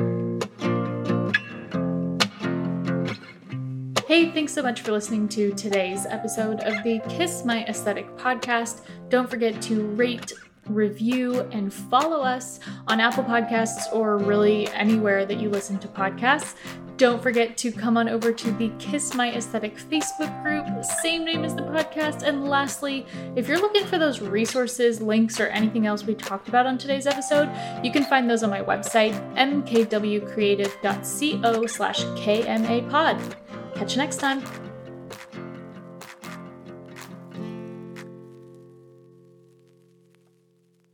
Hey, 4.10 4.32
thanks 4.32 4.52
so 4.52 4.60
much 4.60 4.80
for 4.80 4.90
listening 4.90 5.28
to 5.28 5.52
today's 5.52 6.04
episode 6.06 6.58
of 6.64 6.82
the 6.82 7.00
Kiss 7.08 7.44
My 7.44 7.64
Aesthetic 7.66 8.16
podcast. 8.16 8.80
Don't 9.08 9.30
forget 9.30 9.62
to 9.62 9.86
rate, 9.94 10.32
review, 10.74 11.40
and 11.52 11.72
follow 11.72 12.20
us 12.20 12.60
on 12.88 13.00
Apple 13.00 13.24
Podcasts 13.24 13.90
or 13.92 14.18
really 14.18 14.68
anywhere 14.68 15.24
that 15.26 15.40
you 15.40 15.48
listen 15.48 15.78
to 15.78 15.88
podcasts. 15.88 16.54
Don't 16.96 17.22
forget 17.22 17.56
to 17.58 17.70
come 17.72 17.96
on 17.96 18.10
over 18.10 18.32
to 18.32 18.50
the 18.52 18.70
Kiss 18.78 19.14
My 19.14 19.32
Aesthetic 19.32 19.78
Facebook 19.78 20.42
group, 20.42 20.84
same 20.84 21.24
name 21.24 21.44
as 21.44 21.54
the 21.54 21.62
podcast. 21.62 22.22
And 22.22 22.48
lastly, 22.48 23.06
if 23.36 23.48
you're 23.48 23.58
looking 23.58 23.86
for 23.86 23.98
those 23.98 24.20
resources, 24.20 25.00
links, 25.00 25.40
or 25.40 25.46
anything 25.46 25.86
else 25.86 26.04
we 26.04 26.14
talked 26.14 26.48
about 26.48 26.66
on 26.66 26.76
today's 26.76 27.06
episode, 27.06 27.48
you 27.82 27.90
can 27.90 28.04
find 28.04 28.28
those 28.28 28.42
on 28.42 28.50
my 28.50 28.60
website, 28.60 29.14
mkwcreative.co 29.34 31.66
slash 31.66 32.04
kmapod. 32.04 33.34
Catch 33.74 33.92
you 33.92 33.98
next 33.98 34.16
time. 34.16 34.69